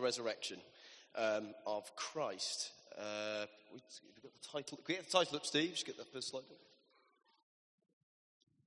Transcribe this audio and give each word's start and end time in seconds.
the 0.00 0.04
resurrection 0.04 0.56
um, 1.16 1.54
of 1.66 1.94
Christ. 1.94 2.70
Uh, 2.98 3.46
we've 3.72 3.82
got 4.22 4.32
the 4.32 4.48
title. 4.48 4.78
Can 4.78 4.84
we 4.88 4.94
get 4.94 5.04
the 5.04 5.18
title 5.18 5.36
up, 5.36 5.46
Steve? 5.46 5.72
Just 5.72 5.86
get 5.86 5.98
that 5.98 6.12
first 6.12 6.30
slide. 6.30 6.42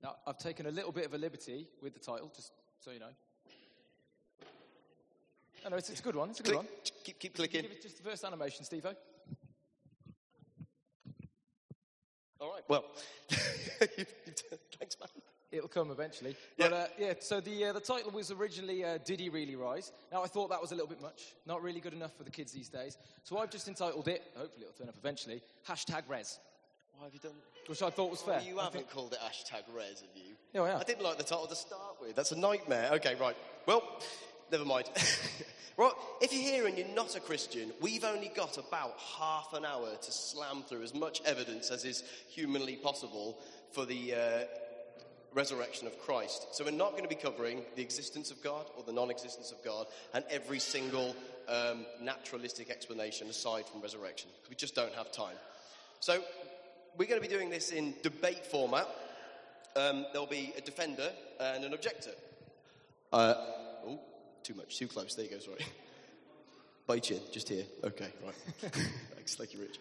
Now, 0.02 0.16
I've 0.26 0.38
taken 0.38 0.66
a 0.66 0.70
little 0.70 0.92
bit 0.92 1.06
of 1.06 1.14
a 1.14 1.18
liberty 1.18 1.66
with 1.82 1.94
the 1.94 2.00
title, 2.00 2.30
just 2.34 2.52
so 2.78 2.90
you 2.90 3.00
know. 3.00 3.06
No, 5.64 5.70
no, 5.70 5.76
it's, 5.76 5.88
it's 5.90 6.00
a 6.00 6.02
good 6.02 6.14
one. 6.14 6.30
It's 6.30 6.40
a 6.40 6.42
good 6.42 6.52
Click, 6.52 6.66
one. 6.66 6.74
keep, 7.04 7.18
keep 7.18 7.34
clicking. 7.34 7.62
Give 7.62 7.70
it 7.70 7.82
just 7.82 7.96
the 7.96 8.08
first 8.08 8.24
animation, 8.24 8.64
Steve. 8.64 8.86
All 12.40 12.52
right. 12.52 12.62
Well. 12.68 12.84
It'll 15.54 15.68
come 15.68 15.90
eventually. 15.90 16.36
Yeah. 16.58 16.68
But 16.68 16.72
uh, 16.72 16.86
yeah, 16.98 17.12
so 17.20 17.40
the 17.40 17.66
uh, 17.66 17.72
the 17.72 17.80
title 17.80 18.10
was 18.10 18.30
originally 18.30 18.84
uh, 18.84 18.98
"Did 19.04 19.20
He 19.20 19.28
Really 19.28 19.56
Rise?" 19.56 19.92
Now 20.12 20.22
I 20.22 20.26
thought 20.26 20.50
that 20.50 20.60
was 20.60 20.72
a 20.72 20.74
little 20.74 20.88
bit 20.88 21.00
much, 21.00 21.22
not 21.46 21.62
really 21.62 21.80
good 21.80 21.92
enough 21.94 22.16
for 22.16 22.24
the 22.24 22.30
kids 22.30 22.52
these 22.52 22.68
days. 22.68 22.98
So 23.22 23.38
I've 23.38 23.50
just 23.50 23.68
entitled 23.68 24.08
it. 24.08 24.22
Hopefully, 24.36 24.66
it'll 24.66 24.76
turn 24.78 24.88
up 24.88 24.96
eventually. 24.98 25.42
Hashtag 25.68 26.02
Rez, 26.08 26.38
Why 26.98 27.04
have 27.04 27.14
you 27.14 27.20
done? 27.20 27.32
which 27.66 27.82
I 27.82 27.88
thought 27.90 28.10
was 28.10 28.20
fair. 28.20 28.40
you 28.42 28.58
I 28.60 28.64
haven't 28.64 28.80
think- 28.80 28.90
called 28.90 29.12
it 29.14 29.18
hashtag 29.20 29.62
rez, 29.74 30.00
have 30.00 30.10
you? 30.14 30.34
Yeah, 30.52 30.62
I 30.64 30.68
have. 30.70 30.80
I 30.82 30.84
didn't 30.84 31.02
like 31.02 31.16
the 31.16 31.24
title 31.24 31.46
to 31.46 31.56
start 31.56 31.96
with. 32.00 32.14
That's 32.14 32.32
a 32.32 32.38
nightmare. 32.38 32.90
Okay, 32.94 33.14
right. 33.14 33.34
Well, 33.66 33.82
never 34.52 34.66
mind. 34.66 34.90
well, 35.78 35.96
if 36.20 36.30
you're 36.32 36.42
here 36.42 36.66
and 36.66 36.76
you're 36.76 36.94
not 36.94 37.16
a 37.16 37.20
Christian, 37.20 37.72
we've 37.80 38.04
only 38.04 38.30
got 38.36 38.58
about 38.58 38.94
half 38.98 39.54
an 39.54 39.64
hour 39.64 39.88
to 40.02 40.12
slam 40.12 40.62
through 40.68 40.82
as 40.82 40.92
much 40.94 41.22
evidence 41.24 41.70
as 41.70 41.86
is 41.86 42.04
humanly 42.28 42.76
possible 42.76 43.38
for 43.72 43.86
the 43.86 44.12
uh, 44.14 44.18
resurrection 45.34 45.86
of 45.86 45.98
Christ. 45.98 46.54
So 46.54 46.64
we're 46.64 46.70
not 46.70 46.92
going 46.92 47.02
to 47.02 47.08
be 47.08 47.14
covering 47.14 47.62
the 47.76 47.82
existence 47.82 48.30
of 48.30 48.42
God 48.42 48.66
or 48.76 48.84
the 48.84 48.92
non-existence 48.92 49.50
of 49.50 49.62
God 49.64 49.86
and 50.14 50.24
every 50.30 50.58
single 50.58 51.14
um, 51.48 51.84
naturalistic 52.00 52.70
explanation 52.70 53.28
aside 53.28 53.66
from 53.66 53.80
resurrection. 53.80 54.30
We 54.48 54.56
just 54.56 54.74
don't 54.74 54.94
have 54.94 55.10
time. 55.12 55.36
So 56.00 56.22
we're 56.96 57.08
going 57.08 57.20
to 57.20 57.28
be 57.28 57.34
doing 57.34 57.50
this 57.50 57.70
in 57.70 57.94
debate 58.02 58.46
format. 58.46 58.86
Um, 59.76 60.06
there'll 60.12 60.26
be 60.26 60.52
a 60.56 60.60
defender 60.60 61.10
and 61.40 61.64
an 61.64 61.74
objector. 61.74 62.12
Uh, 63.12 63.34
oh, 63.86 64.00
too 64.42 64.54
much, 64.54 64.78
too 64.78 64.86
close. 64.86 65.14
There 65.14 65.24
you 65.24 65.32
go, 65.32 65.38
sorry. 65.38 65.58
By 66.86 66.98
chin, 66.98 67.20
just 67.32 67.48
here. 67.48 67.64
Okay, 67.82 68.08
right. 68.24 68.34
Thanks, 69.14 69.36
thank 69.36 69.54
you, 69.54 69.60
Rich. 69.60 69.78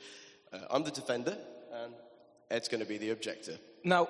Uh, 0.54 0.60
I'm 0.72 0.84
the 0.84 0.92
defender, 0.92 1.38
and 1.74 1.94
Ed's 2.50 2.70
going 2.70 2.82
to 2.82 2.88
be 2.88 2.98
the 2.98 3.10
objector. 3.10 3.58
Now, 3.84 4.08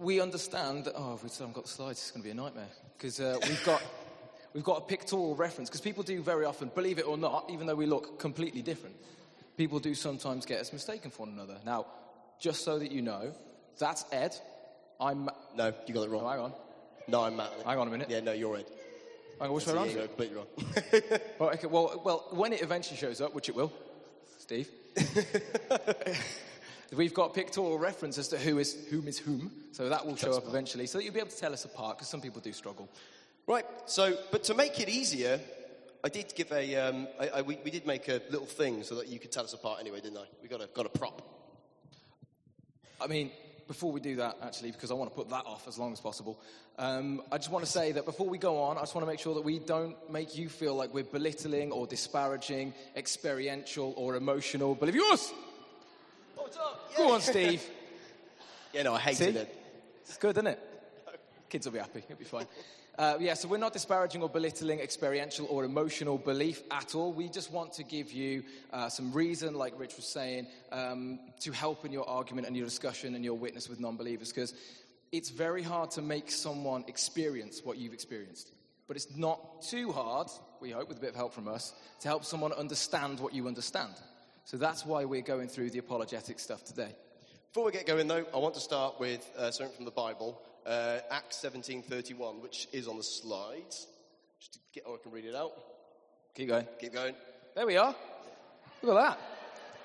we 0.00 0.20
understand 0.20 0.84
that, 0.84 0.94
oh, 0.96 1.18
we 1.22 1.28
still 1.28 1.46
haven't 1.46 1.54
got 1.54 1.64
the 1.64 1.70
slides, 1.70 1.98
it's 2.00 2.10
going 2.10 2.22
to 2.22 2.26
be 2.26 2.30
a 2.30 2.34
nightmare. 2.34 2.68
Because 2.96 3.20
uh, 3.20 3.38
we've, 3.42 3.64
got, 3.64 3.82
we've 4.54 4.64
got 4.64 4.78
a 4.78 4.80
pictorial 4.82 5.36
reference, 5.36 5.68
because 5.68 5.80
people 5.80 6.02
do 6.02 6.22
very 6.22 6.44
often, 6.44 6.70
believe 6.74 6.98
it 6.98 7.06
or 7.06 7.16
not, 7.18 7.50
even 7.50 7.66
though 7.66 7.74
we 7.74 7.86
look 7.86 8.18
completely 8.18 8.62
different, 8.62 8.96
people 9.56 9.78
do 9.78 9.94
sometimes 9.94 10.46
get 10.46 10.60
us 10.60 10.72
mistaken 10.72 11.10
for 11.10 11.26
one 11.26 11.34
another. 11.34 11.56
Now, 11.64 11.86
just 12.38 12.64
so 12.64 12.78
that 12.78 12.90
you 12.90 13.02
know, 13.02 13.32
that's 13.78 14.04
Ed. 14.12 14.34
I'm. 15.00 15.28
No, 15.56 15.72
you 15.86 15.94
got 15.94 16.02
it 16.04 16.10
wrong. 16.10 16.28
Hang 16.30 16.40
on. 16.40 16.52
No, 17.08 17.22
I'm 17.22 17.36
Matt. 17.36 17.52
Hang 17.66 17.78
on 17.78 17.88
a 17.88 17.90
minute. 17.90 18.08
Yeah, 18.10 18.20
no, 18.20 18.32
you're 18.32 18.56
Ed. 18.56 18.66
Hang 19.40 19.48
on, 19.48 19.54
which 19.54 19.66
way 19.66 19.72
around? 19.72 19.84
you 19.84 19.90
is 19.90 19.96
go 19.96 20.02
it? 20.02 20.06
completely 20.08 20.36
wrong. 20.36 20.46
Well, 21.38 21.50
okay, 21.50 21.66
well, 21.66 22.02
well, 22.04 22.26
when 22.30 22.52
it 22.52 22.62
eventually 22.62 22.98
shows 22.98 23.20
up, 23.20 23.34
which 23.34 23.48
it 23.48 23.54
will, 23.54 23.72
Steve, 24.38 24.68
we've 26.96 27.14
got 27.14 27.34
pictorial 27.34 27.78
reference 27.78 28.18
as 28.18 28.28
to 28.28 28.38
who 28.38 28.58
is 28.58 28.76
whom 28.90 29.06
is 29.08 29.18
whom, 29.18 29.50
so 29.72 29.88
that 29.88 30.06
will 30.06 30.16
show 30.16 30.32
up 30.32 30.46
eventually, 30.46 30.86
so 30.86 30.98
that 30.98 31.04
you'll 31.04 31.14
be 31.14 31.20
able 31.20 31.30
to 31.30 31.38
tell 31.38 31.52
us 31.52 31.64
apart, 31.64 31.98
because 31.98 32.08
some 32.08 32.20
people 32.20 32.40
do 32.40 32.52
struggle. 32.52 32.88
Right. 33.46 33.64
So, 33.86 34.16
but 34.30 34.44
to 34.44 34.54
make 34.54 34.78
it 34.80 34.88
easier, 34.88 35.40
I 36.04 36.08
did 36.08 36.34
give 36.34 36.52
a. 36.52 36.76
Um, 36.76 37.08
I, 37.18 37.28
I, 37.28 37.42
we, 37.42 37.58
we 37.64 37.70
did 37.70 37.86
make 37.86 38.08
a 38.08 38.20
little 38.30 38.46
thing 38.46 38.82
so 38.82 38.96
that 38.96 39.08
you 39.08 39.18
could 39.18 39.32
tell 39.32 39.44
us 39.44 39.52
apart 39.52 39.80
anyway, 39.80 40.00
didn't 40.00 40.18
I? 40.18 40.24
We 40.42 40.48
got 40.48 40.62
a 40.62 40.66
got 40.66 40.86
a 40.86 40.88
prop. 40.88 41.22
I 43.00 43.06
mean, 43.06 43.30
before 43.66 43.92
we 43.92 44.00
do 44.00 44.16
that, 44.16 44.36
actually, 44.42 44.72
because 44.72 44.90
I 44.90 44.94
want 44.94 45.10
to 45.10 45.16
put 45.16 45.30
that 45.30 45.46
off 45.46 45.68
as 45.68 45.78
long 45.78 45.92
as 45.92 46.00
possible, 46.00 46.40
um, 46.78 47.22
I 47.30 47.38
just 47.38 47.50
want 47.50 47.64
to 47.64 47.70
say 47.70 47.92
that 47.92 48.04
before 48.04 48.28
we 48.28 48.36
go 48.36 48.60
on, 48.62 48.76
I 48.76 48.80
just 48.80 48.94
want 48.94 49.06
to 49.06 49.10
make 49.10 49.20
sure 49.20 49.34
that 49.34 49.44
we 49.44 49.58
don't 49.58 49.96
make 50.10 50.36
you 50.36 50.48
feel 50.48 50.74
like 50.74 50.92
we're 50.92 51.04
belittling 51.04 51.70
or 51.72 51.86
disparaging 51.86 52.74
experiential 52.96 53.94
or 53.96 54.16
emotional 54.16 54.74
believers. 54.74 55.32
Oh, 55.32 55.34
up? 56.56 56.96
Go 56.96 57.14
on, 57.14 57.20
Steve. 57.20 57.64
Yeah, 58.72 58.84
no, 58.84 58.94
I 58.94 59.00
hated 59.00 59.34
See? 59.34 59.40
it. 59.40 59.56
It's 60.02 60.16
good, 60.16 60.36
isn't 60.36 60.46
it? 60.46 60.60
Kids 61.48 61.66
will 61.66 61.72
be 61.72 61.80
happy. 61.80 62.04
It'll 62.08 62.16
be 62.16 62.24
fine. 62.24 62.46
Uh, 62.96 63.16
yeah, 63.18 63.34
so 63.34 63.48
we're 63.48 63.56
not 63.56 63.72
disparaging 63.72 64.22
or 64.22 64.28
belittling 64.28 64.78
experiential 64.78 65.46
or 65.48 65.64
emotional 65.64 66.18
belief 66.18 66.62
at 66.70 66.94
all. 66.94 67.12
We 67.12 67.28
just 67.28 67.50
want 67.50 67.72
to 67.74 67.82
give 67.82 68.12
you 68.12 68.44
uh, 68.72 68.88
some 68.88 69.12
reason, 69.12 69.54
like 69.54 69.78
Rich 69.78 69.96
was 69.96 70.04
saying, 70.04 70.46
um, 70.70 71.18
to 71.40 71.50
help 71.50 71.84
in 71.84 71.92
your 71.92 72.08
argument 72.08 72.46
and 72.46 72.56
your 72.56 72.66
discussion 72.66 73.14
and 73.14 73.24
your 73.24 73.34
witness 73.34 73.68
with 73.68 73.80
non 73.80 73.96
believers. 73.96 74.28
Because 74.28 74.54
it's 75.12 75.30
very 75.30 75.62
hard 75.62 75.90
to 75.92 76.02
make 76.02 76.30
someone 76.30 76.84
experience 76.86 77.62
what 77.64 77.78
you've 77.78 77.94
experienced. 77.94 78.52
But 78.86 78.96
it's 78.96 79.16
not 79.16 79.62
too 79.62 79.92
hard, 79.92 80.28
we 80.60 80.70
hope, 80.70 80.88
with 80.88 80.98
a 80.98 81.00
bit 81.00 81.10
of 81.10 81.16
help 81.16 81.32
from 81.32 81.48
us, 81.48 81.72
to 82.00 82.08
help 82.08 82.24
someone 82.24 82.52
understand 82.52 83.18
what 83.20 83.32
you 83.32 83.48
understand. 83.48 83.94
So 84.44 84.56
that's 84.56 84.84
why 84.84 85.04
we're 85.04 85.20
going 85.22 85.48
through 85.48 85.70
the 85.70 85.78
apologetic 85.78 86.38
stuff 86.38 86.64
today. 86.64 86.94
Before 87.52 87.64
we 87.64 87.72
get 87.72 87.86
going, 87.86 88.06
though, 88.06 88.24
I 88.32 88.38
want 88.38 88.54
to 88.54 88.60
start 88.60 89.00
with 89.00 89.28
uh, 89.36 89.50
something 89.50 89.74
from 89.74 89.84
the 89.84 89.90
Bible, 89.90 90.40
uh, 90.66 90.98
Acts 91.10 91.36
17:31, 91.42 92.40
which 92.40 92.68
is 92.72 92.86
on 92.86 92.96
the 92.96 93.02
slides. 93.02 93.86
Just 94.38 94.52
to 94.54 94.58
get, 94.72 94.84
oh, 94.86 94.94
I 94.94 94.98
can 95.02 95.12
read 95.12 95.24
it 95.24 95.34
out. 95.34 95.52
Keep 96.34 96.48
going. 96.48 96.66
Keep 96.78 96.92
going. 96.92 97.14
There 97.54 97.66
we 97.66 97.76
are. 97.76 97.94
Look 98.82 98.96
at 98.96 99.02
that. 99.02 99.20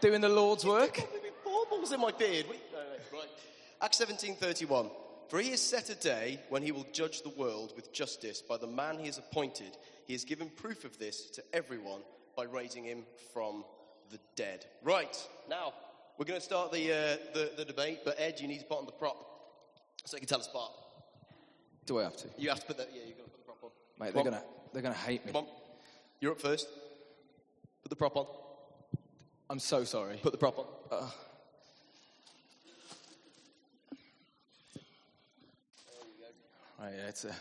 Doing 0.01 0.21
the 0.21 0.29
Lord's 0.29 0.65
work. 0.65 1.01
Baubles 1.43 1.91
in 1.91 1.99
my 1.99 2.11
beard. 2.11 2.45
Wait, 2.49 2.61
no, 2.71 2.79
no, 2.79 3.19
right. 3.19 3.29
Acts 3.81 3.99
17:31. 3.99 4.89
For 5.27 5.39
he 5.39 5.49
has 5.49 5.61
set 5.61 5.89
a 5.89 5.95
day 5.95 6.39
when 6.49 6.61
he 6.61 6.71
will 6.71 6.85
judge 6.93 7.23
the 7.23 7.29
world 7.29 7.73
with 7.75 7.91
justice 7.91 8.41
by 8.41 8.57
the 8.57 8.67
man 8.67 8.99
he 8.99 9.07
has 9.07 9.17
appointed. 9.17 9.75
He 10.05 10.13
has 10.13 10.23
given 10.23 10.49
proof 10.49 10.85
of 10.85 10.99
this 10.99 11.31
to 11.31 11.43
everyone 11.51 12.01
by 12.37 12.43
raising 12.43 12.83
him 12.83 13.05
from 13.33 13.65
the 14.11 14.19
dead. 14.35 14.65
Right 14.83 15.15
now, 15.49 15.73
we're 16.17 16.25
going 16.25 16.39
to 16.39 16.45
start 16.45 16.71
the, 16.71 16.91
uh, 16.91 17.17
the 17.33 17.51
the 17.57 17.65
debate. 17.65 17.99
But 18.05 18.19
Ed, 18.19 18.39
you 18.39 18.47
need 18.47 18.59
to 18.59 18.65
put 18.65 18.77
on 18.77 18.85
the 18.85 18.91
prop 18.91 19.17
so 20.05 20.15
you 20.17 20.21
can 20.21 20.29
tell 20.29 20.39
us 20.39 20.47
apart. 20.47 20.71
Do 21.85 21.99
I 21.99 22.03
have 22.03 22.17
to? 22.17 22.27
You 22.37 22.49
have 22.49 22.59
to 22.61 22.65
put 22.65 22.77
that. 22.77 22.89
Yeah, 22.93 23.01
you've 23.07 23.17
got 23.17 23.25
to 23.25 23.31
put 23.31 23.39
the 23.39 23.45
prop 23.45 23.63
on. 23.63 23.69
Mate, 23.99 24.13
Come 24.13 24.23
they're 24.23 24.31
gonna 24.31 24.43
they're 24.73 24.81
gonna 24.81 24.95
hate 24.95 25.25
me. 25.25 25.31
Come 25.31 25.43
on. 25.43 25.49
You're 26.19 26.31
up 26.31 26.41
first. 26.41 26.67
Put 27.83 27.89
the 27.89 27.95
prop 27.95 28.15
on. 28.15 28.25
I'm 29.49 29.59
so 29.59 29.83
sorry. 29.83 30.17
Put 30.17 30.31
the 30.31 30.37
prop 30.37 30.57
on. 30.57 30.65
Right, 36.79 36.93
yeah, 36.97 37.07
it's 37.07 37.25
a 37.25 37.35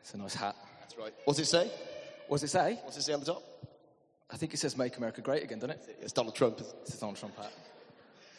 it's 0.00 0.14
a 0.14 0.18
nice 0.18 0.34
hat. 0.34 0.56
That's 0.80 0.96
right. 0.96 1.12
What's 1.24 1.38
it 1.38 1.46
say? 1.46 1.70
What 2.28 2.40
does 2.40 2.44
it 2.44 2.52
say? 2.52 2.78
What's 2.84 2.96
it 2.96 3.02
say 3.02 3.12
on 3.12 3.20
the 3.20 3.26
top? 3.26 3.42
I 4.32 4.36
think 4.36 4.54
it 4.54 4.58
says 4.58 4.76
"Make 4.76 4.96
America 4.96 5.20
Great 5.20 5.42
Again," 5.42 5.58
doesn't 5.58 5.76
it? 5.76 5.98
It's 6.00 6.12
Donald 6.12 6.34
Trump. 6.34 6.60
It's 6.82 6.98
Donald 6.98 7.18
Trump 7.18 7.36
hat. 7.36 7.52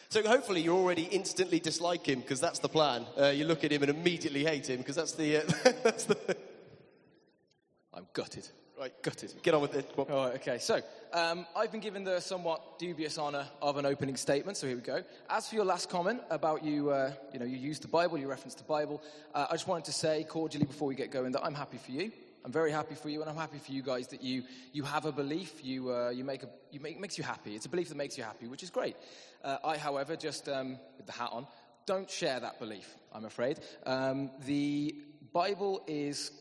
So 0.08 0.22
hopefully 0.28 0.60
you 0.60 0.74
already 0.74 1.04
instantly 1.04 1.58
dislike 1.58 2.06
him 2.06 2.20
because 2.20 2.38
that's 2.38 2.58
the 2.58 2.68
plan. 2.68 3.06
Uh, 3.18 3.28
you 3.28 3.46
look 3.46 3.64
at 3.64 3.72
him 3.72 3.82
and 3.82 3.90
immediately 3.90 4.44
hate 4.44 4.68
him 4.68 4.78
because 4.78 4.96
that's 4.96 5.12
the 5.12 5.38
uh, 5.38 5.42
that's 5.82 6.04
the 6.04 6.16
I'm 7.94 8.06
gutted. 8.12 8.46
right. 8.78 8.92
Gutted. 9.02 9.34
Get 9.42 9.54
on 9.54 9.62
with 9.62 9.74
it. 9.74 9.90
All 9.96 10.04
right, 10.06 10.34
okay. 10.34 10.58
So, 10.58 10.80
um, 11.12 11.46
I've 11.54 11.70
been 11.70 11.80
given 11.80 12.04
the 12.04 12.20
somewhat 12.20 12.78
dubious 12.78 13.18
honour 13.18 13.46
of 13.60 13.76
an 13.76 13.86
opening 13.86 14.16
statement. 14.16 14.56
So 14.56 14.66
here 14.66 14.76
we 14.76 14.82
go. 14.82 15.02
As 15.28 15.48
for 15.48 15.56
your 15.56 15.64
last 15.64 15.90
comment 15.90 16.20
about 16.30 16.64
you, 16.64 16.90
uh, 16.90 17.12
you 17.32 17.38
know, 17.38 17.44
you 17.44 17.56
used 17.56 17.82
the 17.82 17.88
Bible, 17.88 18.16
you 18.18 18.28
referenced 18.28 18.58
the 18.58 18.64
Bible. 18.64 19.02
Uh, 19.34 19.46
I 19.50 19.54
just 19.54 19.68
wanted 19.68 19.84
to 19.86 19.92
say 19.92 20.24
cordially 20.24 20.64
before 20.64 20.88
we 20.88 20.94
get 20.94 21.10
going 21.10 21.32
that 21.32 21.44
I'm 21.44 21.54
happy 21.54 21.76
for 21.78 21.90
you. 21.90 22.12
I'm 22.44 22.52
very 22.52 22.72
happy 22.72 22.96
for 22.96 23.08
you, 23.08 23.20
and 23.20 23.30
I'm 23.30 23.36
happy 23.36 23.58
for 23.58 23.70
you 23.70 23.82
guys 23.82 24.08
that 24.08 24.22
you 24.22 24.42
you 24.72 24.82
have 24.82 25.04
a 25.04 25.12
belief. 25.12 25.64
You 25.64 25.92
uh, 25.94 26.10
you 26.10 26.24
make 26.24 26.42
a 26.42 26.48
you 26.72 26.80
make 26.80 26.98
makes 26.98 27.16
you 27.16 27.24
happy. 27.24 27.54
It's 27.54 27.66
a 27.66 27.68
belief 27.68 27.88
that 27.88 27.96
makes 27.96 28.18
you 28.18 28.24
happy, 28.24 28.48
which 28.48 28.62
is 28.62 28.70
great. 28.70 28.96
Uh, 29.44 29.58
I, 29.64 29.76
however, 29.76 30.16
just 30.16 30.48
um, 30.48 30.78
with 30.96 31.06
the 31.06 31.12
hat 31.12 31.30
on, 31.32 31.46
don't 31.86 32.10
share 32.10 32.40
that 32.40 32.58
belief. 32.58 32.96
I'm 33.12 33.24
afraid 33.24 33.60
um, 33.86 34.30
the 34.44 34.94
Bible 35.32 35.82
is 35.86 36.32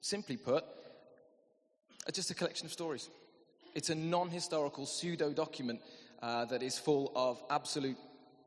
simply 0.00 0.36
put 0.36 0.64
just 2.12 2.30
a 2.30 2.34
collection 2.34 2.66
of 2.66 2.72
stories. 2.72 3.10
It's 3.74 3.90
a 3.90 3.94
non 3.94 4.30
historical 4.30 4.86
pseudo 4.86 5.32
document 5.32 5.80
uh, 6.22 6.46
that 6.46 6.62
is 6.62 6.78
full 6.78 7.12
of 7.14 7.42
absolute 7.50 7.98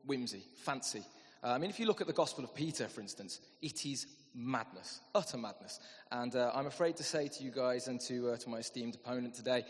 whimsy, 0.06 0.42
fancy. 0.56 1.02
Uh, 1.42 1.48
I 1.48 1.58
mean, 1.58 1.70
if 1.70 1.78
you 1.78 1.86
look 1.86 2.00
at 2.00 2.06
the 2.06 2.12
Gospel 2.12 2.44
of 2.44 2.54
Peter, 2.54 2.88
for 2.88 3.00
instance, 3.00 3.40
it 3.62 3.84
is 3.86 4.06
madness, 4.36 5.00
utter 5.14 5.38
madness. 5.38 5.80
And 6.12 6.36
uh, 6.36 6.52
I'm 6.54 6.66
afraid 6.66 6.96
to 6.98 7.02
say 7.02 7.28
to 7.28 7.42
you 7.42 7.50
guys 7.50 7.88
and 7.88 8.00
to, 8.02 8.30
uh, 8.30 8.36
to 8.36 8.48
my 8.48 8.58
esteemed 8.58 8.94
opponent 8.94 9.34
today 9.34 9.64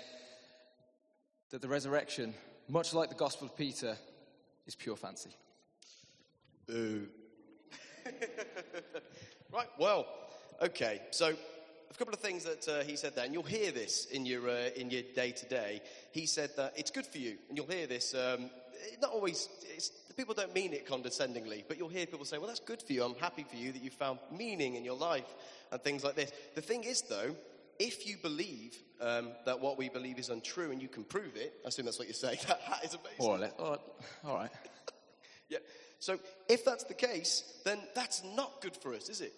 that 1.50 1.62
the 1.62 1.68
resurrection, 1.68 2.34
much 2.68 2.92
like 2.92 3.08
the 3.08 3.14
Gospel 3.14 3.46
of 3.46 3.56
Peter, 3.56 3.96
is 4.66 4.74
pure 4.74 4.96
fancy. 4.96 5.30
Boo. 6.66 7.06
right. 9.52 9.68
Well. 9.78 10.06
Okay. 10.60 11.02
So 11.10 11.28
a 11.28 11.94
couple 11.94 12.14
of 12.14 12.20
things 12.20 12.44
that 12.44 12.68
uh, 12.68 12.82
he 12.82 12.96
said 12.96 13.14
there, 13.14 13.24
and 13.24 13.32
you'll 13.32 13.42
hear 13.44 13.70
this 13.70 14.06
in 14.06 14.26
your 14.26 14.48
uh, 14.48 14.70
in 14.74 14.90
your 14.90 15.02
day 15.14 15.30
to 15.30 15.46
day. 15.46 15.80
He 16.10 16.26
said 16.26 16.50
that 16.56 16.72
it's 16.76 16.90
good 16.90 17.06
for 17.06 17.18
you, 17.18 17.36
and 17.48 17.56
you'll 17.56 17.66
hear 17.66 17.86
this. 17.86 18.14
Um, 18.14 18.50
not 19.00 19.12
always. 19.12 19.48
It's, 19.74 19.92
people 20.16 20.34
don't 20.34 20.54
mean 20.54 20.72
it 20.72 20.86
condescendingly, 20.86 21.64
but 21.68 21.78
you'll 21.78 21.88
hear 21.88 22.06
people 22.06 22.24
say, 22.24 22.38
"Well, 22.38 22.48
that's 22.48 22.60
good 22.60 22.82
for 22.82 22.92
you. 22.92 23.04
I'm 23.04 23.14
happy 23.16 23.44
for 23.48 23.56
you 23.56 23.72
that 23.72 23.82
you 23.82 23.90
found 23.90 24.18
meaning 24.30 24.74
in 24.74 24.84
your 24.84 24.96
life 24.96 25.34
and 25.70 25.82
things 25.82 26.04
like 26.04 26.16
this." 26.16 26.32
The 26.54 26.62
thing 26.62 26.84
is, 26.84 27.02
though, 27.02 27.36
if 27.78 28.06
you 28.06 28.16
believe 28.16 28.76
um, 29.00 29.32
that 29.44 29.60
what 29.60 29.78
we 29.78 29.88
believe 29.88 30.18
is 30.18 30.30
untrue 30.30 30.70
and 30.70 30.80
you 30.80 30.88
can 30.88 31.04
prove 31.04 31.36
it, 31.36 31.60
I 31.64 31.68
assume 31.68 31.84
that's 31.84 31.98
what 31.98 32.08
you're 32.08 32.14
saying. 32.14 32.38
that 32.48 32.84
is 32.84 32.94
amazing. 32.94 33.20
All 33.20 33.38
right. 33.38 33.52
All 33.58 33.70
right. 33.70 33.80
All 34.24 34.36
right. 34.36 34.50
Yeah. 35.48 35.58
So 36.00 36.18
if 36.48 36.64
that's 36.64 36.82
the 36.82 36.94
case, 36.94 37.44
then 37.64 37.78
that's 37.94 38.24
not 38.34 38.60
good 38.60 38.76
for 38.76 38.92
us, 38.94 39.08
is 39.08 39.20
it? 39.20 39.32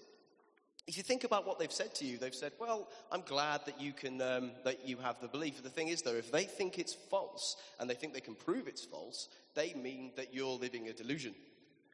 If 0.89 0.97
you 0.97 1.03
think 1.03 1.25
about 1.25 1.47
what 1.47 1.59
they've 1.59 1.71
said 1.71 1.95
to 1.97 2.07
you, 2.07 2.17
they've 2.17 2.35
said, 2.35 2.53
"Well, 2.59 2.89
I'm 3.13 3.21
glad 3.21 3.67
that 3.67 3.79
you 3.79 3.93
can 3.93 4.23
um, 4.23 4.53
that 4.65 4.89
you 4.89 4.97
have 4.97 5.21
the 5.21 5.29
belief." 5.29 5.63
The 5.63 5.69
thing 5.69 5.89
is, 5.89 6.01
though, 6.01 6.15
if 6.15 6.33
they 6.33 6.45
think 6.45 6.79
it's 6.79 6.95
false 6.95 7.57
and 7.79 7.91
they 7.91 7.95
think 7.95 8.15
they 8.15 8.23
can 8.23 8.35
prove 8.35 8.67
it's 8.67 8.87
false, 8.87 9.29
they 9.55 9.75
mean 9.75 10.13
that 10.17 10.33
you're 10.33 10.59
living 10.59 10.89
a 10.89 10.95
delusion. 10.95 11.35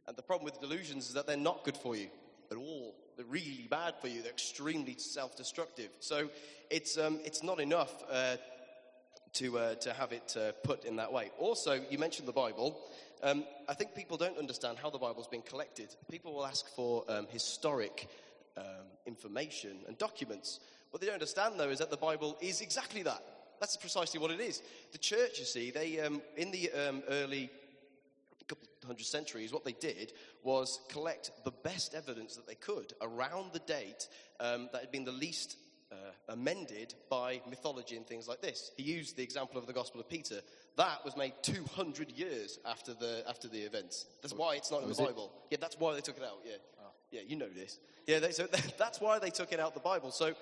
And 0.07 0.17
the 0.17 0.23
problem 0.23 0.45
with 0.45 0.61
delusions 0.61 1.09
is 1.09 1.15
that 1.15 1.27
they're 1.27 1.37
not 1.37 1.65
good 1.65 1.77
for 1.77 1.97
you 1.97 2.07
at 2.53 2.57
all. 2.57 2.95
They're 3.17 3.27
really 3.27 3.67
bad 3.69 3.95
for 4.01 4.07
you. 4.07 4.23
They're 4.23 4.31
extremely 4.31 4.95
self-destructive. 4.97 5.89
So 5.99 6.31
it's 6.71 6.97
um, 6.97 7.19
it's 7.25 7.43
not 7.43 7.59
enough 7.59 7.93
uh, 8.09 8.37
to 9.33 9.59
uh, 9.59 9.75
to 9.75 9.93
have 9.93 10.13
it 10.13 10.37
uh, 10.39 10.53
put 10.63 10.85
in 10.85 10.95
that 10.97 11.13
way. 11.13 11.33
Also, 11.41 11.81
you 11.91 11.99
mentioned 11.99 12.29
the 12.29 12.33
Bible. 12.33 12.79
Um, 13.25 13.45
I 13.69 13.75
think 13.75 13.97
people 13.97 14.19
don't 14.19 14.39
understand 14.39 14.79
how 14.79 14.91
the 14.91 14.99
Bible's 14.99 15.27
been 15.27 15.43
collected. 15.43 15.89
People 16.09 16.33
will 16.33 16.47
ask 16.47 16.69
for 16.77 17.05
um, 17.09 17.27
historic 17.29 18.09
um, 18.57 18.87
information 19.07 19.79
and 19.87 19.99
documents. 19.99 20.61
What 20.91 21.01
they 21.01 21.07
don't 21.07 21.15
understand, 21.15 21.55
though, 21.59 21.71
is 21.71 21.79
that 21.79 21.91
the 21.91 21.97
Bible 21.97 22.37
is 22.41 22.61
exactly 22.61 23.03
that. 23.03 23.23
That's 23.61 23.77
precisely 23.77 24.21
what 24.21 24.31
it 24.31 24.41
is. 24.41 24.63
The 24.93 24.99
church, 24.99 25.39
you 25.39 25.45
see, 25.45 25.71
they 25.71 26.01
um, 26.01 26.21
in 26.37 26.51
the 26.51 26.71
um, 26.73 27.03
early 27.09 27.51
couple 28.47 28.69
hundred 28.87 29.07
centuries, 29.07 29.53
what 29.53 29.65
they 29.65 29.73
did 29.73 30.13
was 30.43 30.81
collect 30.89 31.31
the 31.45 31.51
best 31.51 31.95
evidence 31.95 32.37
that 32.37 32.47
they 32.47 32.55
could 32.55 32.93
around 33.01 33.53
the 33.53 33.59
date 33.61 34.09
um, 34.41 34.69
that 34.73 34.83
had 34.83 34.93
been 34.93 35.05
the 35.05 35.13
least 35.13 35.57
uh, 35.91 35.97
amended 36.29 36.95
by 37.09 37.41
mythology 37.49 37.97
and 37.97 38.07
things 38.07 38.29
like 38.29 38.41
this. 38.41 38.73
He 38.77 38.83
used 38.83 39.17
the 39.17 39.23
example 39.23 39.59
of 39.59 39.67
the 39.67 39.73
Gospel 39.73 40.01
of 40.01 40.09
Peter. 40.09 40.41
That 40.77 41.05
was 41.05 41.17
made 41.17 41.33
200 41.43 42.11
years 42.11 42.59
after 42.67 42.95
the 42.95 43.23
after 43.29 43.49
the 43.49 43.61
events. 43.61 44.07
That's 44.23 44.35
why 44.35 44.57
it's 44.57 44.71
not 44.71 44.83
in 44.83 44.89
was 44.89 44.99
the 44.99 45.05
it? 45.05 45.09
Bible. 45.09 45.33
Yeah, 45.51 45.59
that's 45.61 45.79
why 45.79 45.95
they 45.95 46.01
took 46.01 46.17
it 46.17 46.25
out. 46.25 46.41
Yeah, 46.45 46.57
yeah, 47.15 47.21
you 47.27 47.37
know 47.37 47.49
this. 47.49 47.79
Yeah, 48.07 48.19
they, 48.19 48.33
so 48.33 48.49
that's 48.79 49.01
why 49.01 49.19
they 49.19 49.31
took 49.31 49.53
it 49.53 49.61
out 49.61 49.75
the 49.75 49.81
Bible. 49.81 50.11
So 50.11 50.27
uh, 50.27 50.33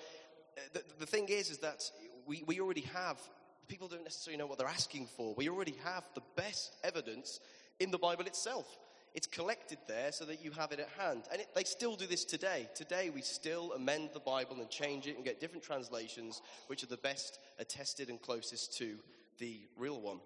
the, 0.73 0.83
the 0.99 1.05
thing 1.05 1.27
is, 1.29 1.51
is 1.51 1.59
that 1.59 1.89
we, 2.25 2.43
we 2.47 2.59
already 2.59 2.87
have. 2.93 3.19
People 3.67 3.87
don't 3.87 4.03
necessarily 4.03 4.37
know 4.37 4.47
what 4.47 4.57
they're 4.57 4.67
asking 4.67 5.07
for. 5.15 5.33
We 5.35 5.49
already 5.49 5.75
have 5.83 6.03
the 6.15 6.23
best 6.35 6.75
evidence 6.83 7.39
in 7.79 7.91
the 7.91 7.97
Bible 7.97 8.25
itself. 8.25 8.65
It's 9.13 9.27
collected 9.27 9.77
there 9.87 10.11
so 10.11 10.25
that 10.25 10.43
you 10.43 10.49
have 10.51 10.71
it 10.71 10.79
at 10.79 10.89
hand. 10.97 11.23
And 11.31 11.39
it, 11.39 11.47
they 11.55 11.63
still 11.63 11.95
do 11.95 12.07
this 12.07 12.25
today. 12.25 12.67
Today, 12.73 13.11
we 13.13 13.21
still 13.21 13.71
amend 13.73 14.09
the 14.13 14.19
Bible 14.19 14.57
and 14.59 14.69
change 14.69 15.05
it 15.05 15.15
and 15.15 15.23
get 15.23 15.39
different 15.39 15.63
translations, 15.63 16.41
which 16.67 16.83
are 16.83 16.87
the 16.87 16.97
best 16.97 17.37
attested 17.59 18.09
and 18.09 18.19
closest 18.19 18.75
to 18.79 18.95
the 19.37 19.61
real 19.77 20.01
one. 20.01 20.19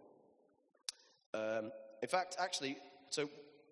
Um, 1.33 1.71
in 2.01 2.07
fact, 2.07 2.37
actually, 2.39 2.77
so 3.09 3.29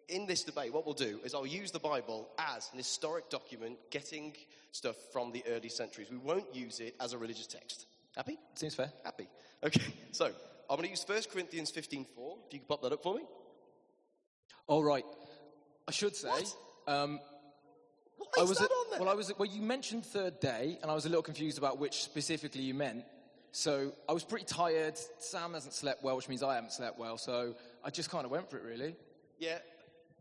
in 0.09 0.25
this 0.25 0.43
debate, 0.43 0.73
what 0.73 0.85
we'll 0.85 0.93
do 0.95 1.19
is 1.23 1.33
I'll 1.33 1.45
use 1.47 1.71
the 1.71 1.79
Bible 1.79 2.29
as 2.37 2.69
an 2.71 2.77
historic 2.77 3.29
document 3.29 3.77
getting 3.89 4.35
stuff 4.71 4.95
from 5.11 5.31
the 5.31 5.43
early 5.49 5.69
centuries. 5.69 6.09
We 6.11 6.17
won't 6.17 6.53
use 6.53 6.79
it 6.79 6.95
as 6.99 7.13
a 7.13 7.17
religious 7.17 7.47
text. 7.47 7.85
Happy? 8.15 8.37
Seems 8.55 8.75
fair. 8.75 8.91
Happy. 9.03 9.27
Okay, 9.63 9.81
so 10.11 10.25
I'm 10.25 10.75
going 10.77 10.83
to 10.83 10.89
use 10.89 11.03
1 11.07 11.21
Corinthians 11.31 11.71
15.4. 11.71 12.05
If 12.47 12.53
you 12.53 12.59
could 12.59 12.67
pop 12.67 12.81
that 12.83 12.91
up 12.93 13.03
for 13.03 13.15
me. 13.15 13.21
All 14.67 14.83
right. 14.83 15.05
I 15.87 15.91
should 15.91 16.15
say. 16.15 16.29
What? 16.29 16.55
Um, 16.87 17.19
Why 18.17 18.25
I 18.39 18.43
is 18.43 18.49
was 18.49 18.57
that 18.59 18.65
at- 18.65 18.71
on 18.71 18.89
there? 18.91 18.99
well. 19.01 19.09
I 19.09 19.13
was 19.13 19.31
well. 19.37 19.47
You 19.49 19.61
mentioned 19.61 20.05
third 20.05 20.39
day, 20.39 20.77
and 20.81 20.89
I 20.89 20.93
was 20.95 21.05
a 21.05 21.09
little 21.09 21.23
confused 21.23 21.57
about 21.57 21.77
which 21.79 22.03
specifically 22.03 22.61
you 22.61 22.73
meant. 22.73 23.03
So 23.51 23.93
I 24.09 24.13
was 24.13 24.23
pretty 24.23 24.45
tired. 24.45 24.97
Sam 25.19 25.53
hasn't 25.53 25.73
slept 25.73 26.03
well, 26.03 26.15
which 26.15 26.27
means 26.27 26.41
I 26.43 26.55
haven't 26.55 26.73
slept 26.73 26.97
well. 26.99 27.17
So 27.17 27.55
I 27.83 27.89
just 27.89 28.09
kind 28.09 28.25
of 28.25 28.31
went 28.31 28.49
for 28.49 28.57
it. 28.57 28.63
Really, 28.63 28.95
yeah, 29.39 29.59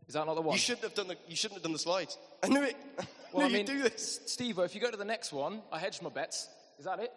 is 0.07 0.13
that 0.13 0.25
not 0.25 0.35
the 0.35 0.41
one? 0.41 0.53
you 0.53 0.59
shouldn't 0.59 0.83
have 0.83 0.93
done 0.93 1.07
the 1.07 1.17
you 1.27 1.35
shouldn't 1.35 1.57
have 1.57 1.63
done 1.63 1.73
the 1.73 1.79
slides. 1.79 2.17
I 2.43 2.47
knew 2.47 2.63
it. 2.63 2.75
Well, 3.33 3.47
I 3.47 3.49
mean, 3.49 3.67
you'd 3.67 3.83
do 3.83 3.83
this. 3.83 4.21
Steve, 4.27 4.59
if 4.59 4.73
you 4.75 4.79
go 4.79 4.89
to 4.89 4.95
the 4.95 5.03
next 5.03 5.33
one, 5.33 5.61
I 5.69 5.77
hedged 5.77 6.01
my 6.01 6.07
bets. 6.07 6.47
Is 6.79 6.85
that 6.85 7.01
it? 7.01 7.11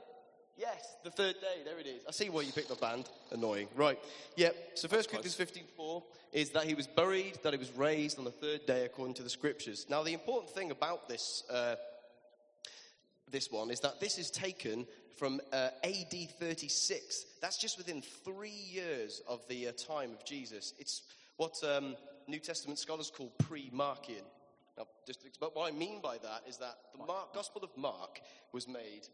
Yes, 0.59 0.97
the 1.05 1.11
third 1.11 1.37
day. 1.41 1.63
There 1.65 1.79
it 1.79 1.87
is. 1.87 2.03
I 2.09 2.11
see 2.11 2.29
why 2.29 2.41
you 2.41 2.51
picked 2.51 2.71
the 2.71 2.75
band. 2.75 3.09
Annoying. 3.31 3.69
Right. 3.77 4.01
Yep. 4.35 4.57
So 4.75 4.89
First 4.89 5.11
Corinthians 5.11 5.37
15.4 5.37 6.03
is 6.33 6.51
that 6.51 6.65
he 6.65 6.75
was 6.75 6.89
buried, 6.89 7.39
that 7.45 7.53
he 7.53 7.59
was 7.59 7.71
raised 7.77 8.19
on 8.19 8.25
the 8.25 8.33
third 8.33 8.67
day 8.67 8.85
according 8.85 9.15
to 9.15 9.23
the 9.23 9.31
scriptures. 9.31 9.87
Now, 9.89 10.03
the 10.03 10.13
important 10.13 10.53
thing 10.53 10.73
about 10.73 11.09
this, 11.09 11.45
uh, 11.49 11.77
this 13.31 13.53
one 13.53 13.71
is 13.71 13.79
that 13.81 14.01
this 14.01 14.19
is 14.19 14.33
taken 14.33 14.85
from 15.17 15.41
uh, 15.53 15.69
AD 15.85 16.31
36. 16.41 17.27
That's 17.41 17.59
just 17.59 17.79
within 17.79 18.03
three 18.25 18.51
years 18.51 19.23
of 19.29 19.47
the 19.49 19.69
uh, 19.69 19.73
time 19.73 20.11
of 20.11 20.25
Jesus. 20.25 20.75
It's 20.81 21.03
what 21.37 21.55
um, 21.63 21.95
New 22.29 22.39
Testament 22.39 22.79
scholars 22.79 23.11
call 23.15 23.33
pre-Markian. 23.39 24.25
Now, 24.77 24.85
just 25.07 25.27
but 25.41 25.57
what 25.57 25.73
I 25.73 25.75
mean 25.75 26.01
by 26.01 26.19
that 26.19 26.43
is 26.49 26.59
that 26.59 26.77
the 26.93 27.05
Mark, 27.05 27.35
Gospel 27.35 27.63
of 27.65 27.71
Mark 27.77 28.21
was 28.53 28.69
made 28.69 29.09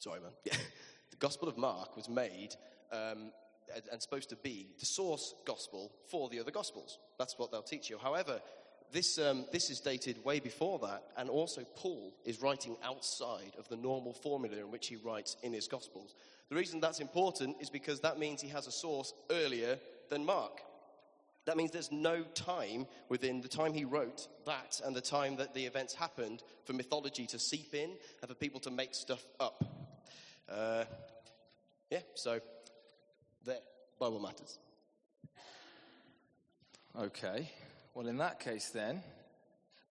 Sorry, 0.00 0.20
man. 0.20 0.32
Yeah. 0.44 0.54
The 1.10 1.16
Gospel 1.18 1.48
of 1.48 1.56
Mark 1.56 1.96
was 1.96 2.08
made 2.08 2.56
um, 2.90 3.30
and, 3.72 3.84
and 3.92 4.02
supposed 4.02 4.30
to 4.30 4.36
be 4.36 4.66
the 4.80 4.84
source 4.84 5.32
gospel 5.46 5.92
for 6.10 6.28
the 6.28 6.40
other 6.40 6.50
Gospels. 6.50 6.98
That's 7.20 7.38
what 7.38 7.52
they'll 7.52 7.62
teach 7.62 7.88
you. 7.88 7.98
However, 7.98 8.40
this, 8.90 9.16
um, 9.20 9.46
this 9.52 9.70
is 9.70 9.78
dated 9.78 10.24
way 10.24 10.40
before 10.40 10.80
that, 10.80 11.04
and 11.16 11.30
also 11.30 11.62
Paul 11.76 12.12
is 12.24 12.42
writing 12.42 12.76
outside 12.82 13.52
of 13.58 13.68
the 13.68 13.76
normal 13.76 14.12
formula 14.12 14.56
in 14.56 14.72
which 14.72 14.88
he 14.88 14.96
writes 14.96 15.36
in 15.44 15.52
his 15.52 15.68
Gospels. 15.68 16.16
The 16.48 16.56
reason 16.56 16.80
that's 16.80 16.98
important 16.98 17.58
is 17.60 17.70
because 17.70 18.00
that 18.00 18.18
means 18.18 18.40
he 18.40 18.48
has 18.48 18.66
a 18.66 18.72
source 18.72 19.14
earlier 19.30 19.78
than 20.10 20.26
Mark. 20.26 20.62
That 21.46 21.56
means 21.56 21.72
there's 21.72 21.92
no 21.92 22.22
time 22.34 22.86
within 23.08 23.42
the 23.42 23.48
time 23.48 23.74
he 23.74 23.84
wrote 23.84 24.28
that 24.46 24.80
and 24.84 24.96
the 24.96 25.02
time 25.02 25.36
that 25.36 25.54
the 25.54 25.66
events 25.66 25.94
happened 25.94 26.42
for 26.64 26.72
mythology 26.72 27.26
to 27.26 27.38
seep 27.38 27.74
in 27.74 27.90
and 28.22 28.28
for 28.28 28.34
people 28.34 28.60
to 28.60 28.70
make 28.70 28.94
stuff 28.94 29.22
up. 29.38 29.62
Uh, 30.48 30.84
yeah, 31.90 32.00
so 32.14 32.40
there, 33.44 33.58
Bible 33.98 34.20
matters. 34.20 34.58
Okay. 36.98 37.50
Well, 37.94 38.06
in 38.06 38.16
that 38.18 38.40
case, 38.40 38.70
then, 38.70 39.02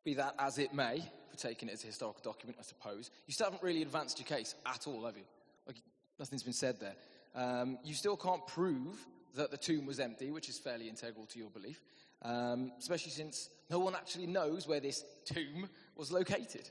be 0.04 0.16
that 0.16 0.36
as 0.40 0.58
it 0.58 0.74
may, 0.74 1.04
for 1.30 1.38
taking 1.38 1.70
it 1.70 1.74
as 1.74 1.84
a 1.84 1.88
historical 1.88 2.22
document, 2.24 2.58
I 2.60 2.64
suppose, 2.64 3.12
you 3.28 3.34
still 3.34 3.46
haven't 3.46 3.64
really 3.64 3.82
advanced 3.82 4.20
your 4.20 4.26
case 4.26 4.56
at 4.66 4.88
all, 4.88 5.06
have 5.06 5.18
you? 5.18 5.24
Like, 5.68 5.78
nothing's 6.20 6.44
been 6.44 6.54
said 6.54 6.80
there. 6.80 6.96
Um, 7.36 7.78
you 7.84 7.94
still 7.94 8.18
can't 8.18 8.46
prove 8.48 8.98
that 9.36 9.52
the 9.52 9.58
tomb 9.58 9.86
was 9.86 10.00
empty, 10.00 10.32
which 10.32 10.50
is 10.50 10.58
fairly 10.58 10.90
integral 10.90 11.26
to 11.28 11.40
your 11.40 11.50
belief, 11.50 11.82
um, 12.22 12.72
especially 12.80 13.12
since 13.12 13.50
no 13.70 13.80
one 13.80 13.96
actually 13.96 14.28
knows 14.28 14.68
where 14.68 14.80
this 14.80 15.04
tomb 15.26 15.68
was 15.96 16.12
located. 16.12 16.70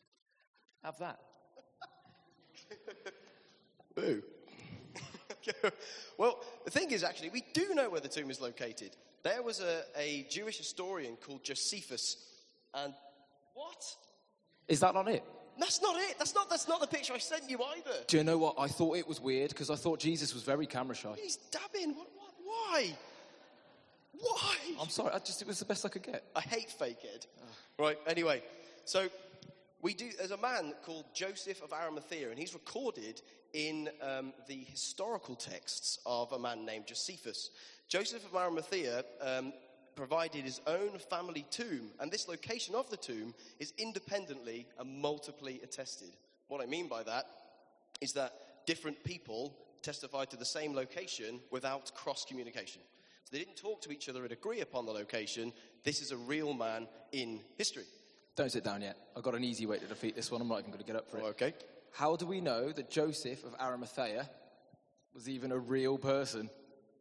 have 0.82 0.98
that. 0.98 1.18
Boo. 3.94 4.22
well, 6.18 6.40
the 6.64 6.70
thing 6.70 6.90
is, 6.90 7.04
actually, 7.04 7.30
we 7.30 7.44
do 7.52 7.74
know 7.74 7.90
where 7.90 8.00
the 8.00 8.08
tomb 8.08 8.30
is 8.30 8.40
located. 8.40 8.96
There 9.22 9.42
was 9.42 9.60
a, 9.60 9.82
a 9.96 10.26
Jewish 10.30 10.58
historian 10.58 11.16
called 11.16 11.44
Josephus, 11.44 12.16
and 12.72 12.94
what? 13.54 13.84
Is 14.68 14.80
that 14.80 14.94
not 14.94 15.08
it? 15.08 15.24
That's 15.58 15.80
not 15.80 15.96
it. 15.96 16.16
That's 16.18 16.34
not, 16.34 16.50
that's 16.50 16.68
not 16.68 16.80
the 16.80 16.86
picture 16.86 17.12
I 17.12 17.18
sent 17.18 17.48
you 17.48 17.58
either. 17.62 18.04
Do 18.06 18.16
you 18.16 18.24
know 18.24 18.38
what? 18.38 18.56
I 18.58 18.66
thought 18.66 18.96
it 18.96 19.06
was 19.06 19.20
weird 19.20 19.50
because 19.50 19.70
I 19.70 19.76
thought 19.76 20.00
Jesus 20.00 20.34
was 20.34 20.42
very 20.42 20.66
camera 20.66 20.94
shy. 20.94 21.14
He's 21.20 21.36
dabbing. 21.36 21.94
What, 21.94 22.08
what, 22.16 22.34
why? 22.44 22.94
Why? 24.12 24.56
I'm 24.80 24.88
sorry, 24.88 25.12
I 25.12 25.18
just 25.18 25.42
it 25.42 25.48
was 25.48 25.58
the 25.58 25.64
best 25.64 25.84
I 25.84 25.88
could 25.88 26.02
get. 26.02 26.24
I 26.34 26.40
hate 26.40 26.70
fake 26.70 26.98
Ed. 27.14 27.26
Right, 27.78 27.98
anyway, 28.06 28.42
so 28.84 29.08
we 29.82 29.94
do, 29.94 30.10
there's 30.16 30.30
a 30.30 30.36
man 30.38 30.72
called 30.84 31.04
Joseph 31.12 31.62
of 31.62 31.72
Arimathea, 31.72 32.30
and 32.30 32.38
he's 32.38 32.54
recorded 32.54 33.20
in 33.52 33.90
um, 34.00 34.32
the 34.48 34.64
historical 34.70 35.34
texts 35.34 35.98
of 36.06 36.32
a 36.32 36.38
man 36.38 36.64
named 36.64 36.86
Josephus. 36.86 37.50
Joseph 37.88 38.24
of 38.24 38.34
Arimathea 38.34 39.04
um, 39.20 39.52
provided 39.96 40.44
his 40.44 40.60
own 40.66 40.98
family 41.10 41.46
tomb, 41.50 41.90
and 42.00 42.10
this 42.10 42.28
location 42.28 42.74
of 42.74 42.90
the 42.90 42.96
tomb 42.96 43.34
is 43.58 43.72
independently 43.78 44.66
and 44.78 45.00
multiply 45.00 45.52
attested. 45.62 46.10
What 46.48 46.60
I 46.60 46.66
mean 46.66 46.88
by 46.88 47.02
that 47.04 47.24
is 48.00 48.12
that 48.12 48.32
different 48.66 49.02
people 49.04 49.56
testified 49.82 50.30
to 50.30 50.36
the 50.36 50.44
same 50.44 50.74
location 50.74 51.40
without 51.50 51.94
cross 51.94 52.24
communication. 52.24 52.80
So 53.24 53.30
they 53.32 53.38
didn't 53.38 53.56
talk 53.56 53.82
to 53.82 53.92
each 53.92 54.08
other 54.08 54.22
and 54.22 54.32
agree 54.32 54.60
upon 54.60 54.86
the 54.86 54.92
location. 54.92 55.52
This 55.82 56.02
is 56.02 56.10
a 56.10 56.16
real 56.16 56.52
man 56.52 56.88
in 57.12 57.40
history. 57.56 57.84
Don't 58.36 58.50
sit 58.50 58.64
down 58.64 58.82
yet. 58.82 58.96
I've 59.16 59.22
got 59.22 59.34
an 59.34 59.44
easy 59.44 59.66
way 59.66 59.78
to 59.78 59.86
defeat 59.86 60.16
this 60.16 60.30
one. 60.30 60.40
I'm 60.40 60.48
not 60.48 60.58
even 60.58 60.70
going 60.70 60.80
to 60.80 60.86
get 60.86 60.96
up 60.96 61.08
for 61.08 61.18
it. 61.18 61.22
Oh, 61.24 61.28
okay. 61.28 61.54
How 61.92 62.16
do 62.16 62.26
we 62.26 62.40
know 62.40 62.72
that 62.72 62.90
Joseph 62.90 63.44
of 63.44 63.54
Arimathea 63.60 64.28
was 65.14 65.28
even 65.28 65.52
a 65.52 65.58
real 65.58 65.96
person? 65.96 66.50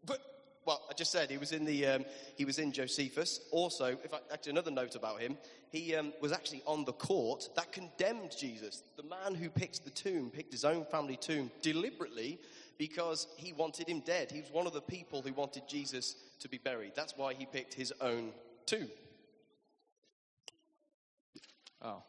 But 0.06 0.20
well, 0.66 0.82
I 0.90 0.94
just 0.94 1.12
said 1.12 1.30
he 1.30 1.38
was 1.38 1.52
in 1.52 1.66
the 1.66 1.86
um, 1.86 2.06
he 2.36 2.46
was 2.46 2.60
in 2.60 2.72
Josephus. 2.72 3.42
Also, 3.52 3.98
if 4.04 4.14
I, 4.14 4.20
actually 4.32 4.52
another 4.52 4.72
note 4.72 4.96
about 4.96 5.20
him, 5.20 5.38
he 5.72 5.96
um, 5.96 6.14
was 6.22 6.32
actually 6.32 6.62
on 6.66 6.86
the 6.86 6.94
court 6.94 7.50
that 7.56 7.72
condemned 7.72 8.36
Jesus. 8.38 8.84
The 8.96 9.04
man 9.04 9.36
who 9.36 9.50
picked 9.50 9.84
the 9.84 9.92
tomb 9.92 10.30
picked 10.30 10.52
his 10.52 10.66
own 10.66 10.86
family 10.86 11.18
tomb 11.18 11.52
deliberately 11.62 12.40
because 12.78 13.28
he 13.38 13.54
wanted 13.54 13.88
him 13.88 14.02
dead. 14.02 14.32
He 14.32 14.42
was 14.42 14.52
one 14.52 14.68
of 14.68 14.74
the 14.74 14.82
people 14.82 15.22
who 15.22 15.34
wanted 15.34 15.68
Jesus 15.68 16.16
to 16.40 16.50
be 16.50 16.58
buried. 16.58 16.94
That's 16.96 17.16
why 17.18 17.34
he 17.34 17.46
picked 17.46 17.74
his 17.74 17.94
own 18.02 18.32
tomb. 18.66 18.90
Oh. 21.82 22.04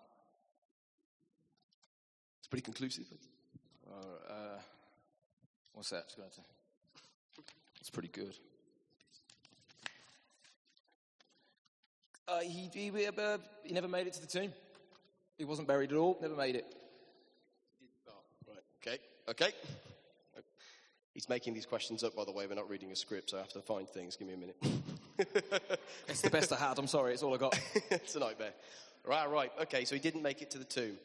It's 2.38 2.48
pretty 2.48 2.62
conclusive. 2.62 3.06
Uh, 3.86 4.32
uh, 4.32 4.58
what's 5.72 5.90
that? 5.90 6.04
Just 7.84 7.92
gonna 7.92 8.06
have 8.06 8.14
to- 8.14 8.24
It's 8.24 8.24
pretty 8.24 8.26
good. 8.26 8.34
Uh, 12.26 12.40
he, 12.40 12.70
he, 12.72 13.06
uh, 13.06 13.38
he 13.62 13.74
never 13.74 13.88
made 13.88 14.06
it 14.06 14.14
to 14.14 14.20
the 14.20 14.26
tomb. 14.26 14.52
He 15.36 15.44
wasn't 15.44 15.68
buried 15.68 15.92
at 15.92 15.98
all. 15.98 16.16
Never 16.20 16.34
made 16.34 16.56
it. 16.56 16.64
Oh, 18.08 18.12
right. 18.48 18.62
Okay. 18.80 18.98
Okay. 19.28 19.52
He's 21.12 21.28
making 21.28 21.54
these 21.54 21.66
questions 21.66 22.02
up, 22.02 22.16
by 22.16 22.24
the 22.24 22.32
way. 22.32 22.46
We're 22.46 22.54
not 22.54 22.68
reading 22.68 22.90
a 22.90 22.96
script, 22.96 23.30
so 23.30 23.36
I 23.36 23.40
have 23.40 23.52
to 23.52 23.60
find 23.60 23.88
things. 23.88 24.16
Give 24.16 24.28
me 24.28 24.34
a 24.34 24.36
minute. 24.36 24.56
It's 26.08 26.22
the 26.22 26.30
best 26.30 26.52
I 26.52 26.56
had. 26.56 26.76
I'm 26.78 26.88
sorry. 26.88 27.12
It's 27.12 27.22
all 27.22 27.34
I 27.34 27.36
got. 27.36 27.56
it's 27.90 28.16
a 28.16 28.18
nightmare. 28.18 28.52
Right, 29.06 29.30
right. 29.30 29.52
Okay, 29.62 29.84
so 29.84 29.94
he 29.94 30.00
didn't 30.00 30.22
make 30.22 30.42
it 30.42 30.50
to 30.52 30.58
the 30.58 30.64
tomb. 30.64 30.96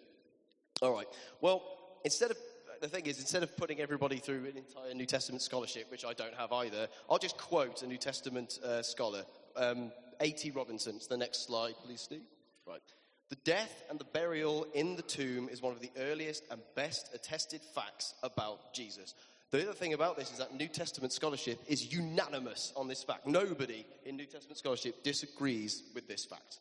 All 0.81 0.93
right. 0.93 1.05
Well, 1.41 1.61
instead 2.03 2.31
of 2.31 2.37
the 2.81 2.87
thing 2.87 3.05
is, 3.05 3.19
instead 3.19 3.43
of 3.43 3.55
putting 3.57 3.79
everybody 3.79 4.17
through 4.17 4.45
an 4.45 4.57
entire 4.57 4.93
New 4.93 5.05
Testament 5.05 5.41
scholarship, 5.41 5.89
which 5.91 6.05
I 6.05 6.13
don't 6.13 6.35
have 6.35 6.51
either, 6.51 6.87
I'll 7.09 7.17
just 7.17 7.37
quote 7.37 7.81
a 7.81 7.87
New 7.87 7.97
Testament 7.97 8.59
uh, 8.63 8.81
scholar, 8.81 9.23
um, 9.55 9.91
A.T. 10.19 10.51
Robinson. 10.51 10.95
It's 10.95 11.07
the 11.07 11.17
next 11.17 11.45
slide, 11.45 11.75
please, 11.85 12.01
Steve. 12.01 12.21
Right. 12.67 12.81
The 13.29 13.35
death 13.37 13.83
and 13.89 13.99
the 13.99 14.05
burial 14.05 14.65
in 14.73 14.95
the 14.95 15.03
tomb 15.03 15.49
is 15.49 15.61
one 15.61 15.73
of 15.73 15.81
the 15.81 15.91
earliest 15.97 16.43
and 16.49 16.61
best 16.75 17.13
attested 17.13 17.61
facts 17.75 18.15
about 18.23 18.73
Jesus. 18.73 19.13
The 19.51 19.63
other 19.63 19.73
thing 19.73 19.93
about 19.93 20.17
this 20.17 20.31
is 20.31 20.37
that 20.37 20.53
New 20.53 20.67
Testament 20.67 21.13
scholarship 21.13 21.59
is 21.67 21.93
unanimous 21.93 22.73
on 22.75 22.87
this 22.87 23.03
fact. 23.03 23.27
Nobody 23.27 23.85
in 24.05 24.15
New 24.15 24.25
Testament 24.25 24.57
scholarship 24.57 25.03
disagrees 25.03 25.83
with 25.93 26.07
this 26.07 26.25
fact. 26.25 26.59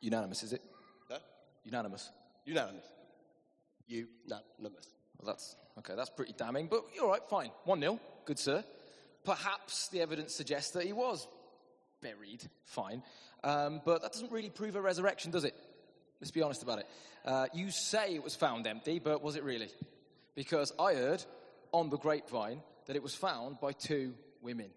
Unanimous, 0.00 0.42
is 0.42 0.52
it? 0.52 0.62
No? 1.10 1.16
Unanimous. 1.64 2.10
Unanimous. 2.44 2.84
Unanimous. 3.88 4.88
Well, 5.22 5.32
that's 5.32 5.56
okay. 5.78 5.94
That's 5.96 6.10
pretty 6.10 6.34
damning. 6.36 6.66
But 6.68 6.84
you're 6.94 7.04
all 7.04 7.10
right. 7.10 7.22
Fine. 7.28 7.50
One 7.64 7.80
0 7.80 8.00
Good 8.24 8.38
sir. 8.38 8.64
Perhaps 9.24 9.88
the 9.88 10.00
evidence 10.00 10.34
suggests 10.34 10.72
that 10.72 10.84
he 10.84 10.92
was 10.92 11.26
buried. 12.00 12.42
Fine. 12.64 13.02
Um, 13.44 13.80
but 13.84 14.02
that 14.02 14.12
doesn't 14.12 14.32
really 14.32 14.50
prove 14.50 14.76
a 14.76 14.80
resurrection, 14.80 15.30
does 15.30 15.44
it? 15.44 15.54
Let's 16.20 16.30
be 16.30 16.42
honest 16.42 16.62
about 16.62 16.80
it. 16.80 16.86
Uh, 17.24 17.46
you 17.54 17.70
say 17.70 18.14
it 18.14 18.22
was 18.22 18.34
found 18.34 18.66
empty, 18.66 18.98
but 18.98 19.22
was 19.22 19.36
it 19.36 19.44
really? 19.44 19.68
Because 20.34 20.72
I 20.78 20.94
heard 20.94 21.24
on 21.72 21.90
the 21.90 21.98
grapevine 21.98 22.60
that 22.86 22.96
it 22.96 23.02
was 23.02 23.14
found 23.14 23.60
by 23.60 23.72
two 23.72 24.14
women, 24.40 24.70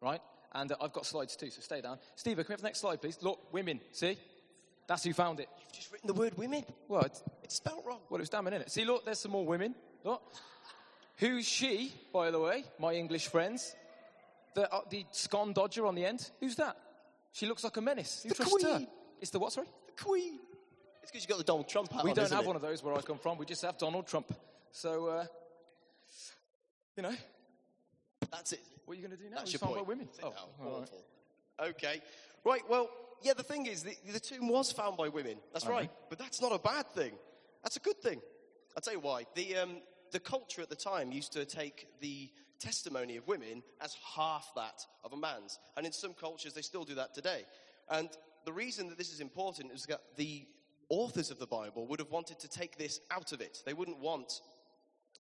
right? 0.00 0.20
And 0.52 0.72
uh, 0.72 0.76
I've 0.80 0.92
got 0.92 1.06
slides 1.06 1.36
too, 1.36 1.50
so 1.50 1.60
stay 1.60 1.80
down. 1.80 1.98
Steve, 2.16 2.36
can 2.36 2.46
we 2.48 2.52
have 2.52 2.60
the 2.60 2.66
next 2.66 2.80
slide, 2.80 3.00
please? 3.00 3.18
Look, 3.22 3.52
women. 3.52 3.80
See? 3.92 4.16
That's 4.86 5.04
who 5.04 5.12
found 5.12 5.40
it. 5.40 5.48
You've 5.60 5.72
just 5.72 5.92
written 5.92 6.08
the 6.08 6.14
word 6.14 6.36
women. 6.36 6.64
Well, 6.88 7.02
it's, 7.02 7.22
It's 7.44 7.54
spelt 7.54 7.84
wrong. 7.86 8.00
well, 8.08 8.18
it 8.18 8.22
was 8.22 8.28
damning, 8.28 8.54
innit? 8.54 8.70
See, 8.70 8.84
look, 8.84 9.04
there's 9.04 9.20
some 9.20 9.30
more 9.30 9.46
women. 9.46 9.74
Look. 10.04 10.22
Who's 11.16 11.46
she, 11.46 11.92
by 12.12 12.30
the 12.30 12.38
way, 12.40 12.64
my 12.78 12.94
English 12.94 13.26
friends? 13.28 13.74
The, 14.54 14.72
uh, 14.72 14.80
the 14.88 15.04
scone 15.12 15.52
dodger 15.52 15.86
on 15.86 15.94
the 15.94 16.04
end? 16.04 16.30
Who's 16.40 16.56
that? 16.56 16.76
She 17.32 17.46
looks 17.46 17.62
like 17.62 17.76
a 17.76 17.80
menace. 17.80 18.22
Who 18.22 18.30
The 18.30 18.34
trusts 18.36 18.62
her? 18.64 18.76
Queen. 18.76 18.88
It's 19.20 19.30
the 19.30 19.38
what, 19.38 19.52
sorry? 19.52 19.66
The 19.86 20.02
Queen. 20.02 20.38
It's 21.02 21.10
because 21.12 21.22
you've 21.22 21.28
got 21.28 21.38
the 21.38 21.44
Donald 21.44 21.68
Trump 21.68 21.92
hat 21.92 22.04
We 22.04 22.10
on, 22.10 22.16
don't 22.16 22.24
isn't 22.24 22.36
have 22.36 22.44
it? 22.44 22.48
one 22.48 22.56
of 22.56 22.62
those 22.62 22.82
where 22.82 22.94
I 22.94 23.00
come 23.02 23.18
from. 23.18 23.38
We 23.38 23.46
just 23.46 23.62
have 23.62 23.76
Donald 23.78 24.06
Trump. 24.06 24.32
So, 24.72 25.06
uh, 25.06 25.26
you 26.96 27.02
know, 27.02 27.14
That's 28.30 28.52
it. 28.52 28.60
what 28.84 28.94
are 28.94 29.00
you 29.00 29.06
going 29.06 29.16
to 29.16 29.22
do 29.22 29.30
now? 29.30 29.36
That's 29.38 29.52
He's 29.52 29.60
your 29.60 29.66
found 29.66 29.74
point. 29.76 29.86
by 29.86 29.88
women. 29.88 30.08
Sit 30.12 30.24
Oh, 30.24 30.30
down. 30.30 30.38
all 30.66 30.80
right. 30.80 30.88
Awful. 31.60 31.68
Okay. 31.70 32.00
Right, 32.44 32.62
well, 32.68 32.88
yeah, 33.22 33.34
the 33.34 33.42
thing 33.42 33.66
is, 33.66 33.82
the, 33.82 33.94
the 34.10 34.20
tomb 34.20 34.48
was 34.48 34.72
found 34.72 34.96
by 34.96 35.08
women. 35.08 35.36
That's 35.52 35.64
Okay. 35.66 35.72
right. 35.74 35.90
But 36.08 36.18
that's 36.18 36.40
not 36.40 36.52
a 36.52 36.58
bad 36.58 36.86
thing. 36.94 37.12
That's 37.62 37.76
a 37.76 37.80
good 37.80 38.00
thing. 38.00 38.20
I'll 38.76 38.80
tell 38.80 38.94
you 38.94 39.00
why. 39.00 39.24
The, 39.34 39.56
um, 39.56 39.76
the 40.12 40.20
culture 40.20 40.62
at 40.62 40.68
the 40.68 40.76
time 40.76 41.12
used 41.12 41.32
to 41.32 41.44
take 41.44 41.86
the 42.00 42.30
testimony 42.58 43.16
of 43.16 43.26
women 43.26 43.62
as 43.80 43.96
half 44.14 44.52
that 44.54 44.86
of 45.02 45.12
a 45.12 45.16
man's. 45.16 45.58
And 45.76 45.86
in 45.86 45.92
some 45.92 46.14
cultures, 46.14 46.52
they 46.52 46.62
still 46.62 46.84
do 46.84 46.94
that 46.94 47.14
today. 47.14 47.44
And 47.90 48.10
the 48.44 48.52
reason 48.52 48.88
that 48.88 48.98
this 48.98 49.12
is 49.12 49.20
important 49.20 49.72
is 49.72 49.84
that 49.86 50.00
the 50.16 50.46
authors 50.88 51.30
of 51.30 51.38
the 51.38 51.46
Bible 51.46 51.86
would 51.86 51.98
have 51.98 52.10
wanted 52.10 52.38
to 52.40 52.48
take 52.48 52.76
this 52.76 53.00
out 53.10 53.32
of 53.32 53.40
it. 53.40 53.62
They 53.64 53.74
wouldn't 53.74 53.98
want 53.98 54.40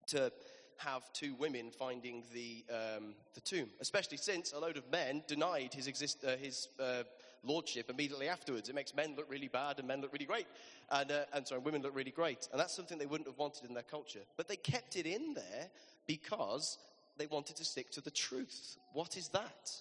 to 0.07 0.31
have 0.77 1.11
two 1.13 1.35
women 1.35 1.71
finding 1.71 2.23
the, 2.33 2.63
um, 2.71 3.15
the 3.33 3.41
tomb, 3.41 3.69
especially 3.81 4.17
since 4.17 4.53
a 4.53 4.59
load 4.59 4.77
of 4.77 4.89
men 4.91 5.23
denied 5.27 5.73
his, 5.73 5.87
exist, 5.87 6.23
uh, 6.23 6.37
his 6.37 6.69
uh, 6.79 7.03
lordship 7.43 7.89
immediately 7.89 8.27
afterwards. 8.27 8.69
It 8.69 8.75
makes 8.75 8.95
men 8.95 9.15
look 9.15 9.29
really 9.29 9.47
bad 9.47 9.79
and 9.79 9.87
men 9.87 10.01
look 10.01 10.13
really 10.13 10.25
great, 10.25 10.47
and, 10.91 11.11
uh, 11.11 11.25
and 11.33 11.47
sorry, 11.47 11.61
women 11.61 11.81
look 11.81 11.95
really 11.95 12.11
great. 12.11 12.47
And 12.51 12.59
that's 12.59 12.75
something 12.75 12.97
they 12.97 13.05
wouldn't 13.05 13.27
have 13.27 13.37
wanted 13.37 13.65
in 13.65 13.73
their 13.73 13.83
culture. 13.83 14.21
But 14.35 14.47
they 14.47 14.55
kept 14.55 14.95
it 14.95 15.05
in 15.05 15.33
there 15.33 15.69
because 16.05 16.77
they 17.17 17.27
wanted 17.27 17.55
to 17.57 17.65
stick 17.65 17.91
to 17.91 18.01
the 18.01 18.11
truth. 18.11 18.77
What 18.93 19.17
is 19.17 19.29
that? 19.29 19.71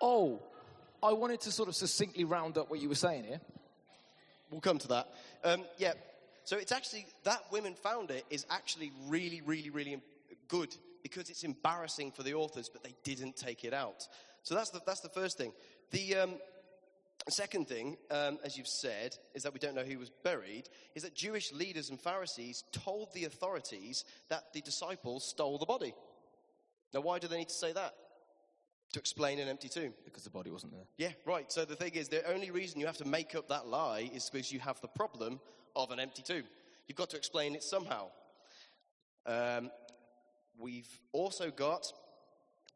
Oh, 0.00 0.42
I 1.02 1.12
wanted 1.12 1.40
to 1.42 1.52
sort 1.52 1.68
of 1.68 1.74
succinctly 1.74 2.24
round 2.24 2.58
up 2.58 2.70
what 2.70 2.80
you 2.80 2.88
were 2.88 2.94
saying 2.94 3.24
here. 3.24 3.40
We'll 4.50 4.60
come 4.60 4.78
to 4.78 4.88
that. 4.88 5.08
Um, 5.42 5.64
yeah. 5.78 5.92
So 6.44 6.58
it's 6.58 6.72
actually 6.72 7.06
that 7.24 7.40
women 7.50 7.74
found 7.74 8.10
it 8.10 8.24
is 8.30 8.44
actually 8.50 8.92
really, 9.06 9.40
really, 9.40 9.70
really 9.70 10.00
good 10.48 10.74
because 11.02 11.30
it's 11.30 11.44
embarrassing 11.44 12.12
for 12.12 12.22
the 12.22 12.34
authors, 12.34 12.68
but 12.68 12.82
they 12.82 12.94
didn't 13.04 13.36
take 13.36 13.64
it 13.64 13.72
out. 13.72 14.06
So 14.42 14.54
that's 14.54 14.70
the 14.70 14.80
that's 14.84 15.00
the 15.00 15.08
first 15.08 15.38
thing. 15.38 15.52
The 15.92 16.16
um, 16.16 16.34
second 17.28 17.68
thing, 17.68 17.96
um, 18.10 18.38
as 18.44 18.56
you've 18.56 18.66
said, 18.66 19.16
is 19.34 19.42
that 19.42 19.52
we 19.52 19.58
don't 19.58 19.74
know 19.74 19.84
who 19.84 19.98
was 19.98 20.10
buried. 20.24 20.68
Is 20.94 21.02
that 21.02 21.14
Jewish 21.14 21.52
leaders 21.52 21.90
and 21.90 22.00
Pharisees 22.00 22.64
told 22.72 23.12
the 23.14 23.24
authorities 23.24 24.04
that 24.28 24.52
the 24.52 24.62
disciples 24.62 25.28
stole 25.28 25.58
the 25.58 25.66
body. 25.66 25.94
Now, 26.94 27.00
why 27.00 27.18
do 27.18 27.28
they 27.28 27.38
need 27.38 27.48
to 27.48 27.54
say 27.54 27.72
that? 27.72 27.94
To 28.94 28.98
explain 28.98 29.38
an 29.38 29.48
empty 29.48 29.68
tomb. 29.68 29.94
Because 30.04 30.24
the 30.24 30.30
body 30.30 30.50
wasn't 30.50 30.72
there. 30.72 30.86
Yeah, 30.96 31.12
right. 31.24 31.50
So 31.52 31.64
the 31.64 31.76
thing 31.76 31.92
is, 31.94 32.08
the 32.08 32.28
only 32.30 32.50
reason 32.50 32.80
you 32.80 32.86
have 32.86 32.98
to 32.98 33.06
make 33.06 33.34
up 33.34 33.48
that 33.48 33.66
lie 33.66 34.10
is 34.12 34.28
because 34.30 34.52
you 34.52 34.60
have 34.60 34.80
the 34.80 34.88
problem 34.88 35.40
of 35.76 35.90
an 35.90 36.00
empty 36.00 36.22
tomb. 36.22 36.44
You've 36.88 36.98
got 36.98 37.10
to 37.10 37.16
explain 37.16 37.54
it 37.54 37.62
somehow. 37.62 38.08
Um, 39.26 39.70
we've 40.58 40.88
also 41.12 41.50
got 41.50 41.86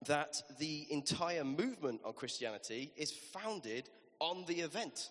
that 0.06 0.42
the 0.58 0.86
entire 0.90 1.44
movement 1.44 2.00
of 2.04 2.16
Christianity 2.16 2.92
is 2.96 3.10
founded 3.10 3.88
on 4.20 4.44
the 4.46 4.60
event 4.60 5.10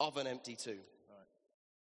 of 0.00 0.16
an 0.16 0.26
empty 0.26 0.56
tomb. 0.56 0.80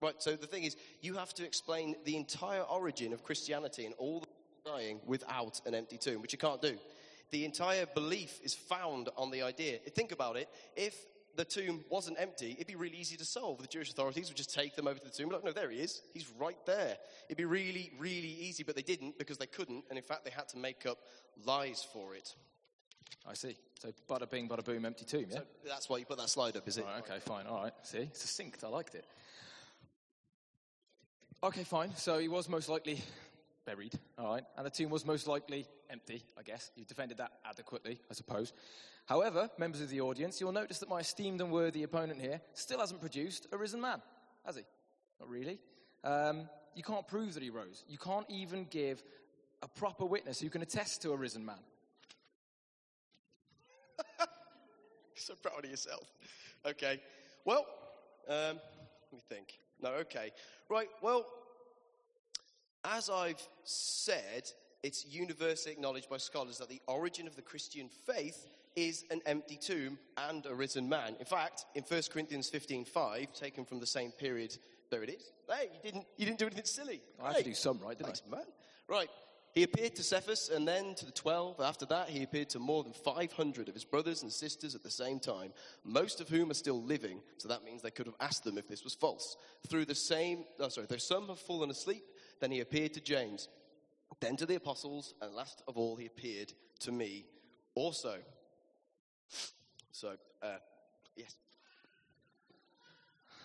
Right, 0.02 0.14
so 0.18 0.36
the 0.36 0.46
thing 0.46 0.64
is, 0.64 0.76
you 1.00 1.14
have 1.14 1.32
to 1.34 1.44
explain 1.44 1.94
the 2.04 2.16
entire 2.16 2.62
origin 2.62 3.12
of 3.12 3.22
Christianity 3.22 3.86
and 3.86 3.94
all 3.96 4.20
the 4.20 4.70
dying 4.70 5.00
without 5.06 5.60
an 5.66 5.74
empty 5.74 5.96
tomb, 5.96 6.20
which 6.20 6.32
you 6.32 6.38
can't 6.38 6.60
do. 6.60 6.76
The 7.30 7.44
entire 7.44 7.86
belief 7.86 8.38
is 8.42 8.54
found 8.54 9.08
on 9.16 9.30
the 9.30 9.42
idea. 9.42 9.78
Think 9.78 10.12
about 10.12 10.36
it. 10.36 10.48
If 10.76 10.94
the 11.36 11.44
tomb 11.44 11.84
wasn't 11.88 12.16
empty, 12.20 12.52
it'd 12.52 12.66
be 12.66 12.76
really 12.76 12.96
easy 12.96 13.16
to 13.16 13.24
solve. 13.24 13.60
The 13.60 13.66
Jewish 13.66 13.90
authorities 13.90 14.28
would 14.28 14.36
just 14.36 14.54
take 14.54 14.76
them 14.76 14.86
over 14.86 14.98
to 14.98 15.04
the 15.04 15.10
tomb. 15.10 15.30
Look, 15.30 15.44
no, 15.44 15.52
there 15.52 15.70
he 15.70 15.78
is. 15.78 16.02
He's 16.12 16.30
right 16.38 16.58
there. 16.66 16.96
It'd 17.28 17.36
be 17.36 17.44
really, 17.44 17.92
really 17.98 18.36
easy, 18.40 18.62
but 18.62 18.76
they 18.76 18.82
didn't 18.82 19.18
because 19.18 19.38
they 19.38 19.46
couldn't, 19.46 19.84
and 19.88 19.98
in 19.98 20.04
fact, 20.04 20.24
they 20.24 20.30
had 20.30 20.48
to 20.50 20.58
make 20.58 20.86
up 20.86 20.98
lies 21.44 21.86
for 21.92 22.14
it. 22.14 22.34
I 23.28 23.34
see. 23.34 23.56
So 23.80 23.90
bada 24.08 24.28
bing, 24.30 24.48
bada 24.48 24.64
boom, 24.64 24.84
empty 24.84 25.04
tomb, 25.04 25.26
yeah? 25.28 25.38
So 25.38 25.44
that's 25.66 25.88
why 25.88 25.98
you 25.98 26.06
put 26.06 26.18
that 26.18 26.28
slide 26.28 26.56
up, 26.56 26.66
is 26.68 26.78
it? 26.78 26.84
Right, 26.84 26.98
okay, 26.98 27.18
fine. 27.20 27.46
All 27.46 27.62
right. 27.62 27.72
See, 27.82 28.08
succinct. 28.12 28.64
I 28.64 28.68
liked 28.68 28.94
it. 28.94 29.04
Okay, 31.42 31.64
fine. 31.64 31.94
So 31.96 32.18
he 32.18 32.28
was 32.28 32.48
most 32.48 32.68
likely 32.68 33.02
buried. 33.64 33.98
All 34.18 34.26
right. 34.34 34.44
And 34.56 34.66
the 34.66 34.70
tomb 34.70 34.90
was 34.90 35.04
most 35.04 35.26
likely 35.26 35.66
empty, 35.90 36.22
I 36.38 36.42
guess. 36.42 36.70
You 36.76 36.84
defended 36.84 37.18
that 37.18 37.32
adequately, 37.48 37.98
I 38.10 38.14
suppose. 38.14 38.52
However, 39.06 39.50
members 39.58 39.80
of 39.80 39.90
the 39.90 40.00
audience, 40.00 40.40
you'll 40.40 40.52
notice 40.52 40.78
that 40.78 40.88
my 40.88 41.00
esteemed 41.00 41.40
and 41.40 41.50
worthy 41.50 41.82
opponent 41.82 42.20
here 42.20 42.40
still 42.54 42.80
hasn't 42.80 43.00
produced 43.00 43.46
a 43.52 43.56
risen 43.58 43.80
man, 43.80 44.00
has 44.46 44.56
he? 44.56 44.62
Not 45.20 45.28
really. 45.28 45.58
Um, 46.02 46.48
you 46.74 46.82
can't 46.82 47.06
prove 47.06 47.34
that 47.34 47.42
he 47.42 47.50
rose. 47.50 47.84
You 47.88 47.98
can't 47.98 48.26
even 48.28 48.66
give 48.70 49.02
a 49.62 49.68
proper 49.68 50.04
witness 50.04 50.40
who 50.40 50.50
can 50.50 50.62
attest 50.62 51.02
to 51.02 51.12
a 51.12 51.16
risen 51.16 51.44
man. 51.44 51.56
so 55.14 55.34
proud 55.42 55.64
of 55.64 55.70
yourself. 55.70 56.10
Okay. 56.66 57.00
Well, 57.44 57.66
Um, 58.28 58.56
let 58.56 59.12
me 59.12 59.20
think. 59.28 59.58
No, 59.82 59.90
okay. 59.90 60.32
Right, 60.70 60.88
well, 61.02 61.26
as 62.84 63.08
I've 63.10 63.42
said, 63.64 64.50
it's 64.82 65.06
universally 65.06 65.72
acknowledged 65.72 66.10
by 66.10 66.18
scholars 66.18 66.58
that 66.58 66.68
the 66.68 66.82
origin 66.86 67.26
of 67.26 67.36
the 67.36 67.42
Christian 67.42 67.88
faith 68.06 68.46
is 68.76 69.04
an 69.10 69.20
empty 69.26 69.56
tomb 69.56 69.98
and 70.16 70.44
a 70.46 70.54
risen 70.54 70.88
man. 70.88 71.16
In 71.18 71.26
fact, 71.26 71.64
in 71.74 71.82
1 71.82 72.02
Corinthians 72.10 72.50
15:5, 72.50 73.32
taken 73.32 73.64
from 73.64 73.80
the 73.80 73.86
same 73.86 74.10
period, 74.12 74.56
there 74.90 75.02
it 75.02 75.10
is. 75.10 75.32
Hey, 75.48 75.70
you 75.82 75.90
didn't, 75.90 76.06
you 76.16 76.26
didn't 76.26 76.38
do 76.38 76.46
anything 76.46 76.64
silly. 76.64 77.00
I 77.22 77.28
had 77.28 77.36
to 77.38 77.44
do 77.44 77.54
some 77.54 77.78
right, 77.78 77.96
didn't 77.96 78.06
Thanks, 78.06 78.22
man. 78.30 78.46
Right. 78.88 79.08
He 79.54 79.62
appeared 79.62 79.94
to 79.94 80.02
Cephas 80.02 80.48
and 80.48 80.66
then 80.66 80.96
to 80.96 81.06
the 81.06 81.12
twelve. 81.12 81.60
After 81.60 81.86
that, 81.86 82.08
he 82.08 82.24
appeared 82.24 82.50
to 82.50 82.58
more 82.58 82.82
than 82.82 82.92
500 82.92 83.68
of 83.68 83.74
his 83.74 83.84
brothers 83.84 84.22
and 84.24 84.32
sisters 84.32 84.74
at 84.74 84.82
the 84.82 84.90
same 84.90 85.20
time, 85.20 85.52
most 85.84 86.20
of 86.20 86.28
whom 86.28 86.50
are 86.50 86.54
still 86.54 86.82
living. 86.82 87.22
So 87.38 87.46
that 87.48 87.64
means 87.64 87.80
they 87.80 87.92
could 87.92 88.06
have 88.06 88.16
asked 88.18 88.42
them 88.42 88.58
if 88.58 88.66
this 88.66 88.82
was 88.82 88.94
false. 88.94 89.36
Through 89.68 89.84
the 89.84 89.94
same, 89.94 90.44
oh, 90.58 90.68
sorry, 90.68 90.88
though 90.88 90.96
some 90.96 91.28
have 91.28 91.38
fallen 91.38 91.70
asleep, 91.70 92.04
then 92.40 92.50
he 92.50 92.60
appeared 92.60 92.94
to 92.94 93.00
James, 93.00 93.48
then 94.20 94.36
to 94.36 94.46
the 94.46 94.54
apostles, 94.54 95.14
and 95.20 95.34
last 95.34 95.62
of 95.68 95.76
all, 95.76 95.96
he 95.96 96.06
appeared 96.06 96.52
to 96.80 96.92
me 96.92 97.26
also. 97.74 98.16
So, 99.92 100.14
uh, 100.42 100.56
yes. 101.16 101.36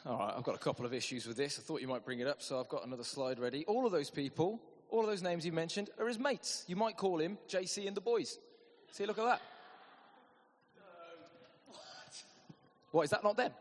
All 0.05 0.17
right, 0.17 0.33
I've 0.35 0.43
got 0.43 0.55
a 0.55 0.59
couple 0.59 0.85
of 0.85 0.93
issues 0.93 1.27
with 1.27 1.37
this. 1.37 1.59
I 1.59 1.61
thought 1.61 1.81
you 1.81 1.87
might 1.87 2.05
bring 2.05 2.19
it 2.19 2.27
up, 2.27 2.41
so 2.41 2.59
I've 2.59 2.69
got 2.69 2.85
another 2.85 3.03
slide 3.03 3.39
ready. 3.39 3.65
All 3.65 3.85
of 3.85 3.91
those 3.91 4.09
people, 4.09 4.61
all 4.89 5.01
of 5.01 5.07
those 5.07 5.21
names 5.21 5.45
you 5.45 5.51
mentioned, 5.51 5.89
are 5.99 6.07
his 6.07 6.17
mates. 6.17 6.63
You 6.67 6.75
might 6.75 6.97
call 6.97 7.19
him 7.19 7.37
JC 7.47 7.87
and 7.87 7.95
the 7.95 8.01
boys. 8.01 8.39
See, 8.91 9.05
look 9.05 9.19
at 9.19 9.25
that. 9.25 9.41
What, 12.91 13.03
is 13.03 13.11
that 13.11 13.23
not 13.23 13.37
them? 13.37 13.51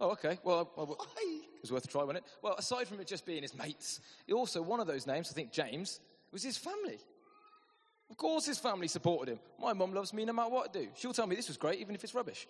Oh, 0.00 0.10
okay. 0.12 0.38
Well, 0.42 0.70
I- 0.76 0.80
I- 1.20 1.40
it 1.56 1.60
was 1.62 1.72
worth 1.72 1.84
a 1.84 1.88
try, 1.88 2.02
wasn't 2.02 2.24
it? 2.24 2.32
Well, 2.42 2.54
aside 2.56 2.88
from 2.88 3.00
it 3.00 3.06
just 3.06 3.26
being 3.26 3.42
his 3.42 3.54
mates, 3.54 4.00
also, 4.32 4.62
one 4.62 4.80
of 4.80 4.86
those 4.86 5.06
names, 5.06 5.30
I 5.30 5.34
think 5.34 5.52
James, 5.52 6.00
was 6.32 6.42
his 6.42 6.56
family. 6.56 6.98
Of 8.08 8.16
course, 8.16 8.46
his 8.46 8.58
family 8.58 8.88
supported 8.88 9.32
him. 9.32 9.40
My 9.58 9.72
mum 9.72 9.92
loves 9.92 10.12
me 10.12 10.24
no 10.24 10.32
matter 10.32 10.50
what 10.50 10.70
I 10.70 10.72
do. 10.72 10.88
She'll 10.96 11.12
tell 11.12 11.26
me 11.26 11.36
this 11.36 11.48
was 11.48 11.56
great, 11.58 11.80
even 11.80 11.94
if 11.94 12.02
it's 12.02 12.14
rubbish. 12.14 12.48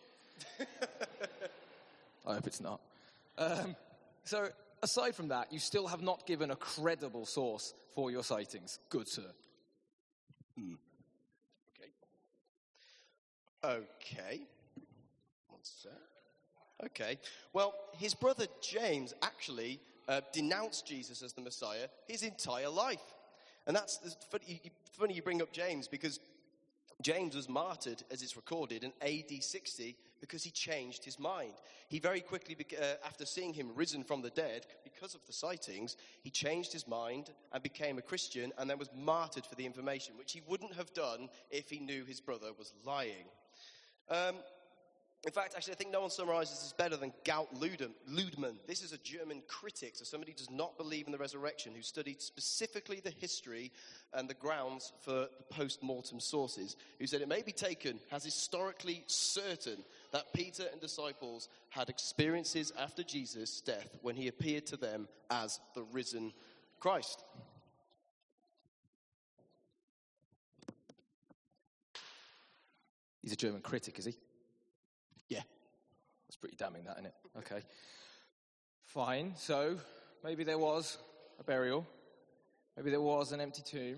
I 2.27 2.35
hope 2.35 2.47
it's 2.47 2.61
not. 2.61 2.81
Um, 3.37 3.75
so, 4.25 4.49
aside 4.83 5.15
from 5.15 5.29
that, 5.29 5.53
you 5.53 5.59
still 5.59 5.87
have 5.89 6.03
not 6.03 6.27
given 6.27 6.51
a 6.51 6.57
credible 6.57 7.27
source 7.27 7.75
for 7.95 8.11
your 8.11 8.23
sightings. 8.23 8.79
Good, 8.89 9.09
sir. 9.09 9.25
Okay. 13.63 14.41
One 15.49 15.61
sec. 15.63 15.91
Okay. 16.87 17.19
Well, 17.53 17.75
his 17.93 18.15
brother 18.15 18.47
James 18.63 19.15
actually 19.23 19.81
uh, 20.09 20.21
denounced 20.33 20.87
Jesus 20.87 21.23
as 21.23 21.33
the 21.33 21.41
Messiah 21.41 21.89
his 22.07 22.23
entire 22.23 22.69
life. 22.69 23.03
And 23.67 23.77
that's 23.77 24.17
funny, 24.31 24.61
you- 25.15 25.23
bring 25.23 25.43
up 25.43 25.53
James 25.53 25.87
because 25.89 26.19
James 27.03 27.35
was 27.35 27.49
martyred, 27.49 28.03
as 28.11 28.23
it's 28.23 28.37
recorded, 28.37 28.85
in 28.85 28.93
AD 29.01 29.43
60 29.43 29.97
because 30.21 30.43
he 30.45 30.51
changed 30.51 31.05
his 31.05 31.19
mind. 31.19 31.55
He 31.89 31.99
very 31.99 32.21
quickly, 32.21 32.57
uh, 32.79 32.85
after 33.07 33.25
seeing 33.25 33.55
him 33.55 33.71
risen 33.75 34.05
from 34.05 34.21
the 34.21 34.31
dead, 34.31 34.67
because 34.85 35.15
of 35.15 35.25
the 35.27 35.33
sightings, 35.33 35.97
he 36.23 36.31
changed 36.31 36.73
his 36.73 36.87
mind 36.87 37.31
and 37.53 37.63
became 37.63 37.97
a 37.97 38.03
Christian 38.03 38.53
and 38.59 38.69
then 38.69 38.79
was 38.79 38.91
martyred 38.95 39.47
for 39.47 39.55
the 39.55 39.65
information, 39.65 40.19
which 40.19 40.33
he 40.33 40.43
wouldn't 40.47 40.75
have 40.75 40.93
done 40.93 41.31
if 41.51 41.71
he 41.71 41.79
knew 41.81 42.05
his 42.05 42.21
brother 42.21 42.49
was 42.59 42.73
lying. 42.85 43.27
Um, 44.11 44.37
in 45.27 45.33
fact, 45.33 45.53
actually, 45.55 45.75
I 45.75 45.77
think 45.77 45.91
no 45.91 46.01
one 46.01 46.09
summarizes 46.09 46.61
this 46.61 46.73
better 46.73 46.97
than 46.97 47.13
Gerd 47.25 47.49
Ludem, 47.59 47.91
Lüdemann. 48.11 48.55
This 48.67 48.83
is 48.83 48.95
a 48.95 48.99
German 48.99 49.43
critic, 49.49 49.93
so 49.95 50.05
somebody 50.05 50.33
who 50.33 50.39
does 50.39 50.51
not 50.51 50.79
believe 50.79 51.05
in 51.05 51.13
the 51.13 51.19
resurrection, 51.19 51.75
who 51.75 51.83
studied 51.83 52.23
specifically 52.23 53.01
the 53.01 53.11
history 53.11 53.71
and 54.15 54.31
the 54.31 54.35
grounds 54.35 54.95
for 55.05 55.11
the 55.11 55.31
post 55.51 55.83
mortem 55.83 56.21
sources, 56.21 56.77
who 56.99 57.07
said 57.07 57.21
it 57.21 57.29
may 57.29 57.43
be 57.43 57.53
taken 57.53 58.01
as 58.11 58.25
historically 58.25 59.05
certain 59.09 59.85
that 60.11 60.33
Peter 60.33 60.65
and 60.73 60.81
disciples 60.81 61.51
had 61.69 61.91
experiences 61.91 62.73
after 62.79 63.03
Jesus' 63.03 63.61
death 63.61 63.99
when 64.01 64.17
he 64.17 64.29
appeared 64.29 64.65
to 64.69 64.79
them 64.79 65.07
as 65.31 65.61
the 65.75 65.83
risen 65.93 66.33
Christ. 66.79 67.25
He's 73.21 73.35
a 73.35 73.37
German 73.37 73.61
critic, 73.61 73.99
is 73.99 74.07
he? 74.07 74.15
Yeah. 75.31 75.41
That's 76.29 76.37
pretty 76.37 76.57
damning, 76.57 76.85
that, 76.85 76.97
isn't 76.99 77.07
it? 77.07 77.15
Okay. 77.39 77.63
Fine. 78.83 79.33
So, 79.37 79.79
maybe 80.23 80.45
there 80.45 80.59
was 80.59 80.99
a 81.39 81.45
burial. 81.45 81.87
Maybe 82.77 82.91
there 82.91 83.01
was 83.01 83.33
an 83.33 83.41
empty 83.41 83.63
tomb. 83.63 83.97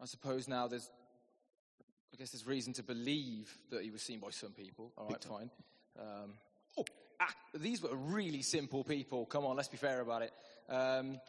I 0.00 0.06
suppose 0.06 0.48
now 0.48 0.68
there's, 0.68 0.88
I 2.14 2.16
guess 2.16 2.30
there's 2.30 2.46
reason 2.46 2.72
to 2.74 2.82
believe 2.82 3.52
that 3.70 3.82
he 3.82 3.90
was 3.90 4.02
seen 4.02 4.20
by 4.20 4.30
some 4.30 4.52
people. 4.52 4.92
All 4.96 5.08
right, 5.08 5.24
fine. 5.24 5.50
Um, 5.98 6.34
oh, 6.78 6.84
ah, 7.20 7.34
these 7.54 7.82
were 7.82 7.94
really 7.94 8.42
simple 8.42 8.84
people. 8.84 9.26
Come 9.26 9.44
on, 9.44 9.56
let's 9.56 9.68
be 9.68 9.76
fair 9.76 10.00
about 10.00 10.22
it. 10.22 10.32
Um, 10.68 11.20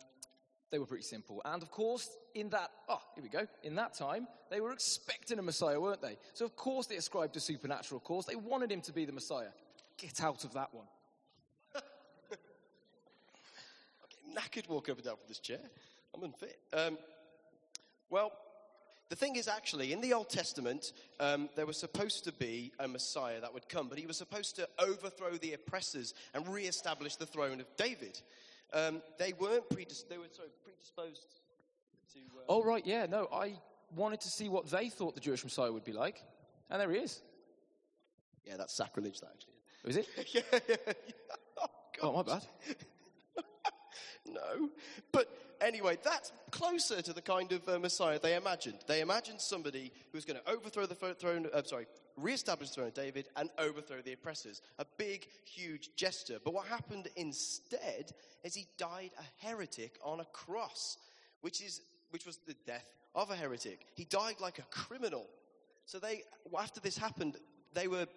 they 0.72 0.80
were 0.80 0.86
pretty 0.86 1.04
simple. 1.04 1.42
And 1.44 1.62
of 1.62 1.70
course, 1.70 2.10
in 2.34 2.50
that, 2.50 2.72
oh, 2.88 3.02
here 3.14 3.24
we 3.24 3.30
go. 3.30 3.46
In 3.64 3.76
that 3.76 3.94
time, 3.94 4.28
they 4.50 4.62
were 4.62 4.72
expecting 4.72 5.38
a 5.38 5.42
Messiah, 5.42 5.80
weren't 5.80 6.02
they? 6.02 6.18
So 6.34 6.46
of 6.46 6.56
course 6.56 6.88
they 6.88 6.96
ascribed 6.96 7.36
a 7.36 7.42
supernatural 7.42 8.00
cause. 8.00 8.26
They 8.26 8.36
wanted 8.36 8.72
him 8.72 8.82
to 8.82 8.94
be 8.94 9.06
the 9.06 9.12
Messiah. 9.12 9.50
Get 9.98 10.24
out 10.24 10.46
of 10.46 10.54
that 10.54 10.74
one. 10.74 10.88
knackered 14.36 14.70
walking 14.70 14.94
up 14.94 14.98
and 14.98 15.06
down 15.06 15.18
from 15.18 15.28
this 15.28 15.40
chair. 15.40 15.60
I'm 16.16 16.24
unfit. 16.24 16.58
Um, 16.74 16.98
well, 18.10 18.32
the 19.10 19.18
thing 19.18 19.36
is, 19.36 19.50
actually, 19.50 19.92
in 19.92 20.00
the 20.00 20.14
Old 20.14 20.30
Testament, 20.30 20.94
um, 21.20 21.50
there 21.58 21.66
was 21.66 21.76
supposed 21.76 22.24
to 22.24 22.32
be 22.32 22.72
a 22.80 22.88
Messiah 22.88 23.42
that 23.42 23.54
would 23.54 23.68
come, 23.68 23.90
but 23.90 24.00
he 24.00 24.06
was 24.06 24.16
supposed 24.16 24.56
to 24.56 24.70
overthrow 24.80 25.32
the 25.32 25.52
oppressors 25.52 26.14
and 26.34 26.48
re-establish 26.48 27.18
the 27.18 27.26
throne 27.26 27.60
of 27.60 27.68
David. 27.76 28.22
Um, 28.74 29.02
they 29.18 29.34
weren't 29.34 29.70
predis- 29.70 30.08
they 30.08 30.18
were 30.18 30.28
sorry, 30.32 30.50
predisposed 30.64 31.28
to. 32.14 32.20
Uh, 32.20 32.44
Oh, 32.50 32.64
right, 32.64 32.86
yeah, 32.86 33.06
no, 33.06 33.28
I 33.34 33.54
wanted 33.96 34.22
to 34.22 34.30
see 34.30 34.50
what 34.50 34.70
they 34.70 34.90
thought 34.90 35.16
the 35.16 35.22
Jewish 35.22 35.44
Messiah 35.44 35.72
would 35.72 35.84
be 35.84 35.94
like. 35.94 36.24
And 36.70 36.80
there 36.80 36.92
he 36.92 37.00
is. 37.00 37.22
Yeah, 38.46 38.58
that's 38.58 38.74
sacrilege. 38.74 39.20
That 39.20 39.32
actually. 39.34 39.54
Is 39.86 39.98
it? 39.98 40.08
yeah, 40.34 40.42
yeah, 40.68 40.76
yeah. 40.88 40.94
Oh, 41.60 41.68
Oh, 42.02 42.14
my 42.14 42.24
bad. 42.24 42.44
No. 44.26 44.70
But 45.12 45.28
anyway, 45.62 45.98
that's 46.04 46.32
closer 46.52 47.02
to 47.02 47.14
the 47.14 47.22
kind 47.22 47.52
of 47.52 47.68
uh, 47.68 47.80
Messiah 47.80 48.20
they 48.20 48.36
imagined. 48.36 48.80
They 48.88 49.02
imagined 49.02 49.40
somebody 49.40 49.92
who 50.12 50.18
was 50.18 50.26
going 50.26 50.40
to 50.40 50.52
overthrow 50.52 50.86
the 50.86 50.96
throne, 50.96 51.48
uh, 51.54 51.64
sorry, 51.64 51.88
re-establish 52.18 52.70
the 52.70 52.76
throne 52.76 52.88
of 52.88 52.94
David 52.94 53.30
and 53.36 53.50
overthrow 53.58 54.02
the 54.02 54.14
oppressors. 54.14 54.62
A 54.80 54.86
big, 54.98 55.28
huge 55.46 55.96
gesture. 55.96 56.38
But 56.44 56.54
what 56.54 56.68
happened 56.68 57.08
instead 57.16 58.12
is 58.44 58.56
he 58.56 58.68
died 58.78 59.12
a 59.20 59.46
heretic 59.46 59.98
on 60.04 60.20
a 60.20 60.26
cross, 60.26 60.98
which, 61.42 61.62
is, 61.62 61.82
which 62.10 62.26
was 62.26 62.38
the 62.48 62.56
death 62.66 62.92
of 63.16 63.30
a 63.30 63.36
heretic. 63.36 63.86
He 63.96 64.06
died 64.06 64.36
like 64.40 64.60
a 64.60 64.64
criminal. 64.64 65.28
So 65.86 66.00
they, 66.00 66.24
after 66.58 66.80
this 66.80 66.98
happened, 66.98 67.38
they 67.74 67.88
were 67.88 68.08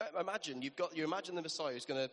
uh, 0.00 0.20
imagine 0.20 0.62
you've 0.62 0.76
got 0.76 0.96
you 0.96 1.04
imagine 1.04 1.34
the 1.34 1.42
Messiah 1.42 1.74
is 1.74 1.84
going 1.84 2.00
to 2.00 2.10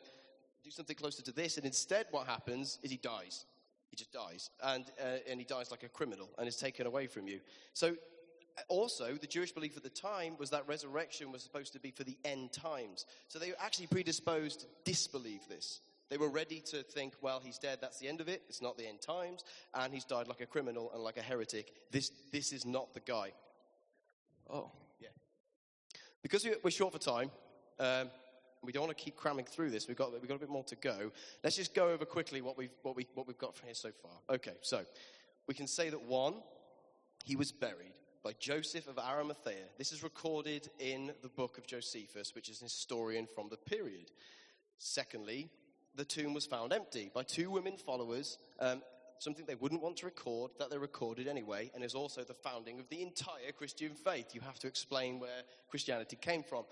do 0.63 0.69
something 0.69 0.95
closer 0.95 1.23
to 1.23 1.31
this, 1.31 1.57
and 1.57 1.65
instead, 1.65 2.05
what 2.11 2.27
happens 2.27 2.77
is 2.83 2.91
he 2.91 2.97
dies. 2.97 3.45
He 3.91 3.97
just 3.97 4.11
dies, 4.11 4.49
and 4.63 4.85
uh, 4.99 5.29
and 5.29 5.39
he 5.39 5.45
dies 5.45 5.69
like 5.69 5.83
a 5.83 5.89
criminal, 5.89 6.29
and 6.37 6.47
is 6.47 6.55
taken 6.55 6.87
away 6.87 7.07
from 7.07 7.27
you. 7.27 7.41
So, 7.73 7.89
uh, 7.89 8.61
also, 8.69 9.13
the 9.13 9.27
Jewish 9.27 9.51
belief 9.51 9.77
at 9.77 9.83
the 9.83 9.89
time 9.89 10.37
was 10.39 10.49
that 10.51 10.67
resurrection 10.67 11.31
was 11.31 11.43
supposed 11.43 11.73
to 11.73 11.79
be 11.79 11.91
for 11.91 12.05
the 12.05 12.17
end 12.23 12.53
times. 12.53 13.05
So 13.27 13.37
they 13.37 13.49
were 13.49 13.59
actually 13.59 13.87
predisposed 13.87 14.61
to 14.61 14.67
disbelieve 14.85 15.41
this. 15.49 15.81
They 16.09 16.17
were 16.17 16.29
ready 16.29 16.61
to 16.71 16.83
think, 16.83 17.13
well, 17.21 17.39
he's 17.41 17.57
dead, 17.57 17.77
that's 17.79 17.99
the 17.99 18.07
end 18.09 18.19
of 18.19 18.27
it, 18.27 18.41
it's 18.49 18.61
not 18.61 18.77
the 18.77 18.85
end 18.85 18.99
times, 19.01 19.45
and 19.73 19.93
he's 19.93 20.03
died 20.03 20.27
like 20.27 20.41
a 20.41 20.45
criminal 20.45 20.91
and 20.93 21.01
like 21.01 21.15
a 21.15 21.21
heretic. 21.21 21.71
This, 21.89 22.11
this 22.33 22.51
is 22.51 22.65
not 22.65 22.93
the 22.93 22.99
guy. 22.99 23.31
Oh. 24.49 24.71
Yeah. 24.99 25.07
Because 26.21 26.43
we- 26.43 26.55
we're 26.63 26.71
short 26.71 26.91
for 26.91 26.99
time, 26.99 27.31
um, 27.79 28.09
we 28.63 28.71
don't 28.71 28.83
want 28.83 28.95
to 28.95 29.03
keep 29.03 29.15
cramming 29.15 29.45
through 29.45 29.71
this. 29.71 29.87
We've 29.87 29.97
got, 29.97 30.11
we've 30.13 30.27
got 30.27 30.35
a 30.35 30.39
bit 30.39 30.49
more 30.49 30.63
to 30.65 30.75
go. 30.75 31.11
Let's 31.43 31.55
just 31.55 31.73
go 31.73 31.89
over 31.89 32.05
quickly 32.05 32.41
what 32.41 32.57
we've, 32.57 32.71
what, 32.83 32.95
we, 32.95 33.07
what 33.15 33.27
we've 33.27 33.37
got 33.37 33.55
from 33.55 33.67
here 33.67 33.75
so 33.75 33.89
far. 33.91 34.11
Okay, 34.35 34.53
so 34.61 34.81
we 35.47 35.53
can 35.53 35.67
say 35.67 35.89
that 35.89 36.03
one, 36.03 36.35
he 37.23 37.35
was 37.35 37.51
buried 37.51 37.93
by 38.23 38.33
Joseph 38.39 38.87
of 38.87 38.99
Arimathea. 38.99 39.65
This 39.77 39.91
is 39.91 40.03
recorded 40.03 40.69
in 40.79 41.11
the 41.23 41.29
book 41.29 41.57
of 41.57 41.65
Josephus, 41.65 42.35
which 42.35 42.49
is 42.49 42.61
an 42.61 42.65
historian 42.65 43.27
from 43.33 43.49
the 43.49 43.57
period. 43.57 44.11
Secondly, 44.77 45.49
the 45.95 46.05
tomb 46.05 46.33
was 46.33 46.45
found 46.45 46.71
empty 46.71 47.09
by 47.13 47.23
two 47.23 47.49
women 47.49 47.77
followers, 47.77 48.37
um, 48.59 48.83
something 49.17 49.45
they 49.45 49.55
wouldn't 49.55 49.81
want 49.81 49.97
to 49.97 50.05
record, 50.05 50.51
that 50.59 50.69
they 50.69 50.77
recorded 50.77 51.27
anyway, 51.27 51.71
and 51.73 51.83
is 51.83 51.95
also 51.95 52.23
the 52.23 52.33
founding 52.33 52.79
of 52.79 52.87
the 52.89 53.01
entire 53.01 53.51
Christian 53.57 53.93
faith. 53.93 54.33
You 54.33 54.41
have 54.41 54.59
to 54.59 54.67
explain 54.67 55.19
where 55.19 55.41
Christianity 55.67 56.15
came 56.15 56.43
from. 56.43 56.65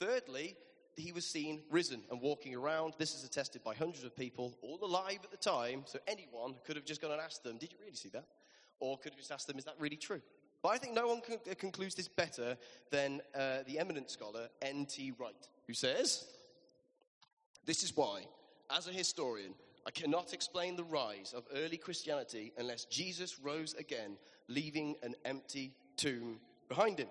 Thirdly, 0.00 0.56
he 0.96 1.12
was 1.12 1.24
seen 1.24 1.62
risen 1.70 2.02
and 2.10 2.20
walking 2.20 2.54
around. 2.54 2.94
This 2.98 3.14
is 3.14 3.24
attested 3.24 3.64
by 3.64 3.74
hundreds 3.74 4.04
of 4.04 4.14
people, 4.16 4.56
all 4.62 4.78
alive 4.82 5.18
at 5.24 5.30
the 5.30 5.36
time. 5.36 5.82
So 5.86 5.98
anyone 6.06 6.54
could 6.64 6.76
have 6.76 6.84
just 6.84 7.00
gone 7.00 7.12
and 7.12 7.20
asked 7.20 7.42
them, 7.42 7.56
Did 7.58 7.72
you 7.72 7.78
really 7.80 7.96
see 7.96 8.10
that? 8.10 8.26
Or 8.80 8.98
could 8.98 9.12
have 9.12 9.18
just 9.18 9.32
asked 9.32 9.46
them, 9.46 9.58
Is 9.58 9.64
that 9.64 9.76
really 9.78 9.96
true? 9.96 10.20
But 10.62 10.70
I 10.70 10.78
think 10.78 10.94
no 10.94 11.08
one 11.08 11.20
con- 11.20 11.38
uh, 11.50 11.54
concludes 11.54 11.94
this 11.94 12.08
better 12.08 12.56
than 12.90 13.20
uh, 13.34 13.58
the 13.66 13.78
eminent 13.78 14.10
scholar 14.10 14.48
N.T. 14.60 15.14
Wright, 15.18 15.48
who 15.66 15.74
says, 15.74 16.26
This 17.64 17.82
is 17.82 17.96
why, 17.96 18.26
as 18.70 18.86
a 18.86 18.92
historian, 18.92 19.54
I 19.86 19.90
cannot 19.90 20.32
explain 20.32 20.76
the 20.76 20.84
rise 20.84 21.34
of 21.36 21.44
early 21.54 21.76
Christianity 21.76 22.52
unless 22.56 22.84
Jesus 22.84 23.40
rose 23.40 23.74
again, 23.74 24.16
leaving 24.46 24.94
an 25.02 25.14
empty 25.24 25.74
tomb 25.96 26.38
behind 26.68 27.00
him. 27.00 27.08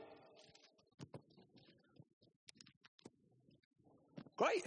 Great. 4.42 4.66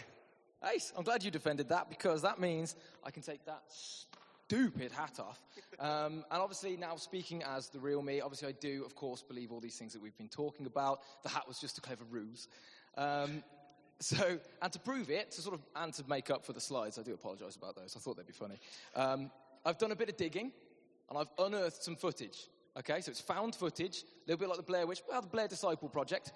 Ace, 0.72 0.92
I'm 0.96 1.02
glad 1.02 1.24
you 1.24 1.32
defended 1.32 1.68
that 1.70 1.88
because 1.88 2.22
that 2.22 2.38
means 2.38 2.76
I 3.02 3.10
can 3.10 3.24
take 3.24 3.44
that 3.46 3.62
stupid 3.66 4.92
hat 4.92 5.18
off. 5.18 5.40
Um, 5.80 6.24
and 6.30 6.40
obviously, 6.40 6.76
now 6.76 6.94
speaking 6.94 7.42
as 7.42 7.70
the 7.70 7.80
real 7.80 8.00
me, 8.00 8.20
obviously, 8.20 8.46
I 8.46 8.52
do, 8.52 8.84
of 8.84 8.94
course, 8.94 9.20
believe 9.20 9.50
all 9.50 9.58
these 9.58 9.76
things 9.76 9.92
that 9.92 10.00
we've 10.00 10.16
been 10.16 10.28
talking 10.28 10.66
about. 10.66 11.00
The 11.24 11.28
hat 11.28 11.48
was 11.48 11.58
just 11.58 11.76
a 11.78 11.80
clever 11.80 12.04
ruse. 12.08 12.46
Um, 12.96 13.42
so, 13.98 14.38
and 14.62 14.72
to 14.72 14.78
prove 14.78 15.10
it, 15.10 15.32
to 15.32 15.42
sort 15.42 15.56
of, 15.56 15.62
and 15.74 15.92
to 15.94 16.04
make 16.08 16.30
up 16.30 16.46
for 16.46 16.52
the 16.52 16.60
slides, 16.60 16.96
I 16.96 17.02
do 17.02 17.12
apologize 17.12 17.56
about 17.56 17.74
those. 17.74 17.96
I 17.96 17.98
thought 17.98 18.16
they'd 18.16 18.28
be 18.28 18.32
funny. 18.32 18.60
Um, 18.94 19.28
I've 19.66 19.78
done 19.78 19.90
a 19.90 19.96
bit 19.96 20.08
of 20.08 20.16
digging 20.16 20.52
and 21.08 21.18
I've 21.18 21.32
unearthed 21.36 21.82
some 21.82 21.96
footage. 21.96 22.46
Okay, 22.78 23.00
so 23.00 23.10
it's 23.10 23.20
found 23.20 23.56
footage, 23.56 24.04
a 24.04 24.30
little 24.30 24.38
bit 24.38 24.48
like 24.50 24.56
the 24.56 24.62
Blair 24.62 24.86
Witch, 24.86 25.02
well, 25.08 25.20
the 25.20 25.26
Blair 25.26 25.48
Disciple 25.48 25.88
Project. 25.88 26.30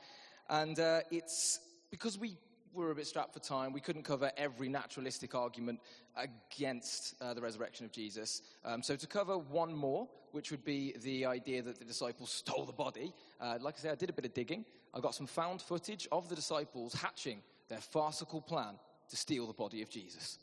And 0.50 0.80
uh, 0.80 1.02
it's 1.12 1.60
because 1.92 2.18
we 2.18 2.36
were 2.72 2.90
a 2.90 2.94
bit 2.94 3.06
strapped 3.06 3.32
for 3.32 3.40
time. 3.40 3.72
We 3.72 3.80
couldn't 3.80 4.02
cover 4.02 4.30
every 4.36 4.68
naturalistic 4.68 5.34
argument 5.34 5.80
against 6.16 7.14
uh, 7.20 7.34
the 7.34 7.40
resurrection 7.40 7.84
of 7.84 7.92
Jesus. 7.92 8.42
Um, 8.64 8.82
so, 8.82 8.96
to 8.96 9.06
cover 9.06 9.38
one 9.38 9.74
more, 9.74 10.08
which 10.32 10.50
would 10.50 10.64
be 10.64 10.94
the 11.02 11.26
idea 11.26 11.62
that 11.62 11.78
the 11.78 11.84
disciples 11.84 12.30
stole 12.30 12.64
the 12.64 12.72
body, 12.72 13.12
uh, 13.40 13.58
like 13.60 13.74
I 13.78 13.80
said, 13.80 13.92
I 13.92 13.96
did 13.96 14.10
a 14.10 14.12
bit 14.12 14.24
of 14.24 14.34
digging. 14.34 14.64
I 14.94 15.00
got 15.00 15.14
some 15.14 15.26
found 15.26 15.60
footage 15.60 16.08
of 16.10 16.28
the 16.28 16.34
disciples 16.34 16.94
hatching 16.94 17.42
their 17.68 17.80
farcical 17.80 18.40
plan 18.40 18.78
to 19.08 19.16
steal 19.16 19.46
the 19.46 19.52
body 19.52 19.82
of 19.82 19.90
Jesus. 19.90 20.38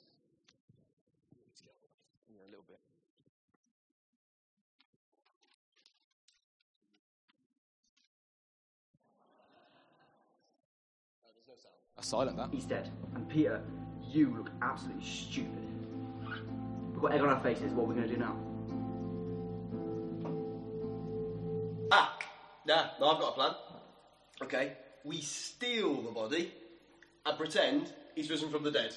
Yeah, 2.30 2.46
a 2.46 2.50
little 2.50 2.66
bit. 2.68 2.80
That's 11.96 12.08
silent, 12.08 12.38
that. 12.38 12.50
He's 12.52 12.66
dead. 12.66 12.90
And 13.16 13.28
Peter, 13.30 13.62
you 14.12 14.36
look 14.36 14.50
absolutely 14.62 15.04
stupid. 15.06 15.52
We've 16.92 17.02
got 17.02 17.14
egg 17.14 17.22
on 17.22 17.30
our 17.30 17.40
faces. 17.42 17.72
What 17.74 17.84
are 17.84 17.88
we 17.88 17.96
going 17.96 18.08
to 18.08 18.14
do 18.14 18.20
now? 18.20 18.36
Ah, 21.92 22.18
nah, 22.66 22.86
no, 23.00 23.10
I've 23.12 23.22
got 23.22 23.30
a 23.30 23.34
plan. 23.34 23.52
Okay, 24.44 24.74
we 25.04 25.22
steal 25.22 26.02
the 26.02 26.12
body 26.12 26.52
and 27.26 27.38
pretend 27.38 27.94
he's 28.16 28.30
risen 28.30 28.50
from 28.50 28.64
the 28.64 28.72
dead. 28.72 28.94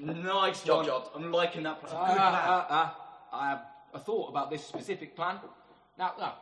Nice 0.00 0.62
Job, 0.62 0.78
one. 0.78 0.86
job. 0.86 1.10
I'm 1.14 1.32
liking 1.32 1.62
that 1.64 1.80
plan. 1.82 1.94
Uh, 1.94 2.06
Good 2.06 2.16
plan. 2.16 2.34
uh, 2.34 2.66
uh, 2.68 2.90
I 3.32 3.48
have 3.50 3.62
a 3.94 3.98
thought 3.98 4.28
about 4.30 4.50
this 4.50 4.64
specific 4.64 5.14
plan. 5.16 5.36
Now, 5.98 6.12
now, 6.18 6.34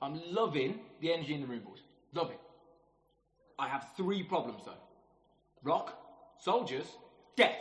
I'm 0.00 0.20
loving 0.32 0.80
the 1.00 1.12
energy 1.12 1.34
in 1.34 1.42
the 1.42 1.46
room, 1.46 1.60
boys. 1.60 1.80
Loving. 2.12 2.38
I 3.58 3.68
have 3.68 3.88
three 3.96 4.22
problems 4.22 4.62
though: 4.64 4.72
rock, 5.62 5.98
soldiers, 6.38 6.86
death. 7.36 7.56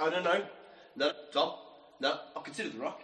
I 0.00 0.10
don't 0.10 0.22
know. 0.22 0.44
No, 0.96 1.12
Tom. 1.32 1.54
No, 2.00 2.20
I'll 2.36 2.42
consider 2.42 2.68
the 2.68 2.78
rock. 2.78 3.02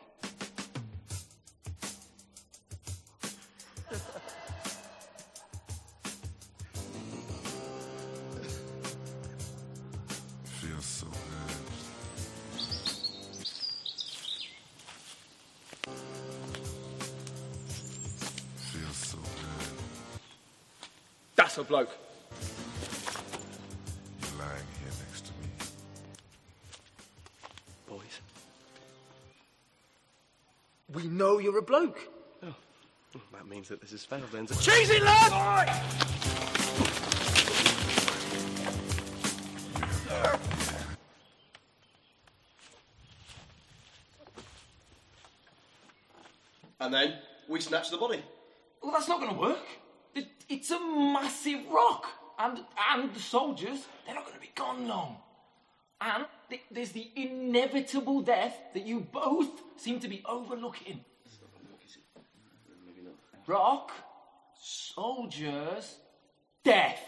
A 21.64 21.66
bloke. 21.66 21.96
You're 24.20 24.38
lying 24.38 24.66
here 24.80 24.92
next 25.06 25.24
to 25.26 25.32
me. 25.40 25.48
Boys. 27.88 28.20
We 30.92 31.04
know 31.08 31.38
you're 31.38 31.58
a 31.58 31.62
bloke. 31.62 32.08
Oh. 32.42 32.54
That 33.32 33.46
means 33.46 33.68
that 33.68 33.80
this 33.80 33.92
has 33.92 34.04
failed 34.04 34.30
then. 34.32 34.46
Cheese 34.46 34.90
it, 34.90 35.02
lad! 35.02 35.70
And 46.80 46.92
then 46.92 47.14
we 47.48 47.60
snatch 47.60 47.90
the 47.90 47.96
body. 47.96 48.22
Well, 48.82 48.92
that's 48.92 49.08
not 49.08 49.18
going 49.18 49.32
to 49.34 49.40
work. 49.40 49.64
It- 50.48 50.54
It's 50.54 50.70
a 50.70 50.78
massive 50.80 51.66
rock, 51.70 52.06
and 52.38 52.64
and 52.90 53.14
the 53.14 53.20
soldiers 53.20 53.86
they're 54.04 54.14
not 54.14 54.24
going 54.24 54.34
to 54.36 54.40
be 54.40 54.52
gone 54.54 54.86
long. 54.88 55.16
And 56.00 56.26
th- 56.50 56.62
there's 56.70 56.92
the 56.92 57.10
inevitable 57.16 58.20
death 58.22 58.56
that 58.74 58.84
you 58.86 59.00
both 59.00 59.62
seem 59.76 60.00
to 60.00 60.08
be 60.08 60.22
overlooking. 60.26 61.04
Rock, 63.46 63.92
soldiers, 64.60 65.98
death. 66.62 67.00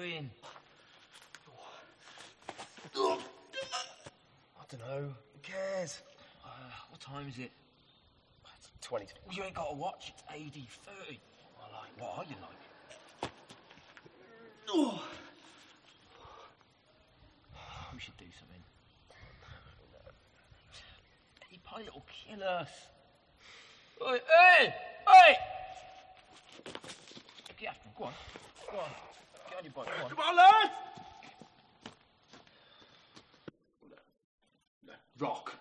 Doing? 0.00 0.30
I 2.96 3.18
don't 4.70 4.80
know. 4.80 5.02
Who 5.02 5.40
cares? 5.42 6.00
Uh, 6.42 6.48
what 6.88 6.98
time 7.02 7.28
is 7.28 7.36
it? 7.36 7.50
It's 8.56 8.70
20 8.80 9.04
to 9.04 9.12
Well, 9.26 9.36
you 9.36 9.42
ain't 9.42 9.52
got 9.54 9.68
to 9.68 9.76
watch. 9.76 10.14
It's 10.14 10.22
AD 10.30 10.54
30. 10.54 11.20
I 11.60 11.64
like. 11.76 11.90
What 11.98 12.16
are 12.16 12.24
you 12.24 12.36
like? 12.40 12.60
We 17.92 18.00
should 18.00 18.16
do 18.16 18.24
something. 18.38 18.64
Hey, 21.50 21.58
Pilate 21.68 21.92
will 21.92 22.06
kill 22.08 22.42
us. 22.42 22.70
Hey, 24.00 24.20
hey, 24.38 24.74
hey! 25.06 25.36
Get 27.58 27.68
after 27.68 27.84
him. 27.84 27.92
Go 27.98 28.04
on. 28.04 28.12
Go 28.72 28.78
on. 28.78 29.09
Get 29.62 29.76
on. 29.76 29.86
Come 30.08 30.18
on, 30.18 30.36
lads! 30.36 30.70
Rock. 35.18 35.52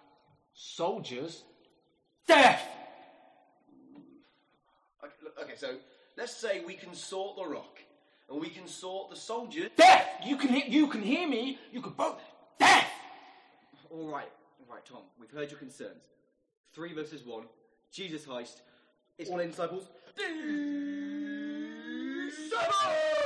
Soldiers. 0.54 1.44
Death! 2.26 2.62
Okay, 5.04 5.14
look, 5.24 5.38
okay, 5.42 5.56
so 5.58 5.76
let's 6.18 6.34
say 6.34 6.64
we 6.66 6.76
can 6.76 6.94
sort 6.94 7.36
the 7.36 7.46
rock 7.46 7.80
and 8.30 8.40
we 8.40 8.50
can 8.50 8.68
sort 8.68 9.10
the 9.10 9.16
soldiers. 9.16 9.70
Death! 9.76 10.08
You 10.26 10.38
can 10.38 10.50
hear, 10.50 10.66
you 10.68 10.88
can 10.88 11.02
hear 11.02 11.28
me. 11.28 11.60
You 11.72 11.82
can 11.82 11.92
both. 11.92 12.22
Death! 12.58 12.88
All 13.90 14.08
right, 14.08 14.30
all 14.60 14.74
right, 14.74 14.86
Tom. 14.86 15.02
We've 15.20 15.32
heard 15.32 15.50
your 15.50 15.60
concerns. 15.60 16.04
Three 16.74 16.94
versus 16.94 17.26
one. 17.26 17.44
Jesus 17.92 18.26
heist. 18.26 18.62
It's 19.18 19.30
all 19.30 19.40
in 19.40 19.50
disciples. 19.50 19.90
Let's 22.52 23.19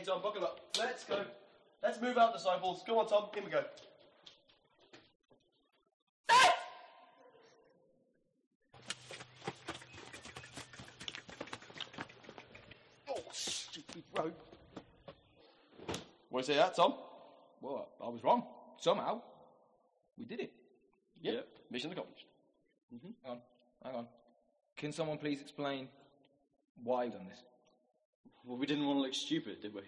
Okay, 0.00 0.10
Tom, 0.10 0.22
buckle 0.22 0.44
up. 0.44 0.60
Let's 0.78 1.04
go. 1.04 1.22
Let's 1.82 2.00
move 2.00 2.16
out, 2.16 2.32
disciples. 2.32 2.82
Come 2.86 2.96
on, 2.96 3.06
Tom. 3.06 3.24
Here 3.34 3.44
we 3.44 3.50
go. 3.50 3.62
Set! 6.30 6.54
Oh, 13.10 13.20
stupid 13.30 14.04
rope. 14.16 14.40
Why 16.30 16.40
say 16.40 16.54
that, 16.54 16.74
Tom? 16.74 16.94
Well, 17.60 17.90
I 18.02 18.08
was 18.08 18.24
wrong. 18.24 18.44
Somehow, 18.78 19.20
we 20.16 20.24
did 20.24 20.40
it. 20.40 20.52
Yep. 21.20 21.34
yep. 21.34 21.48
Mission 21.70 21.92
accomplished. 21.92 22.26
Mm-hmm. 22.94 23.10
Hang 23.22 23.32
on. 23.32 23.40
Hang 23.84 23.94
on. 23.96 24.06
Can 24.78 24.92
someone 24.92 25.18
please 25.18 25.42
explain 25.42 25.88
why 26.82 27.04
you've 27.04 27.12
done 27.12 27.28
this? 27.28 27.42
Well, 28.44 28.56
we 28.56 28.66
didn't 28.66 28.86
want 28.86 28.98
to 28.98 29.02
look 29.02 29.14
stupid, 29.14 29.60
did 29.62 29.74
we? 29.74 29.82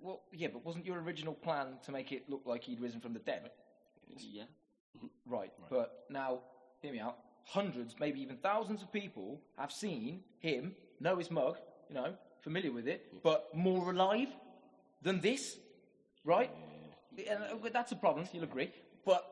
Well, 0.00 0.22
yeah, 0.32 0.48
but 0.52 0.64
wasn't 0.64 0.86
your 0.86 1.00
original 1.00 1.34
plan 1.34 1.78
to 1.84 1.92
make 1.92 2.12
it 2.12 2.28
look 2.28 2.42
like 2.44 2.62
he'd 2.64 2.80
risen 2.80 3.00
from 3.00 3.12
the 3.12 3.18
dead? 3.18 3.50
Yeah. 4.16 4.44
Right, 5.26 5.52
but 5.70 6.04
now, 6.08 6.40
hear 6.80 6.92
me 6.92 7.00
out. 7.00 7.18
Hundreds, 7.44 7.94
maybe 7.98 8.20
even 8.20 8.36
thousands 8.36 8.82
of 8.82 8.92
people 8.92 9.40
have 9.56 9.72
seen 9.72 10.22
him, 10.40 10.74
know 11.00 11.16
his 11.16 11.30
mug, 11.30 11.56
you 11.88 11.94
know, 11.94 12.14
familiar 12.42 12.72
with 12.72 12.86
it, 12.88 13.22
but 13.22 13.54
more 13.54 13.90
alive 13.90 14.28
than 15.02 15.20
this, 15.20 15.56
right? 16.24 16.50
And, 17.16 17.64
uh, 17.64 17.68
that's 17.72 17.92
a 17.92 17.96
problem, 17.96 18.26
you'll 18.32 18.44
agree. 18.44 18.70
But 19.04 19.24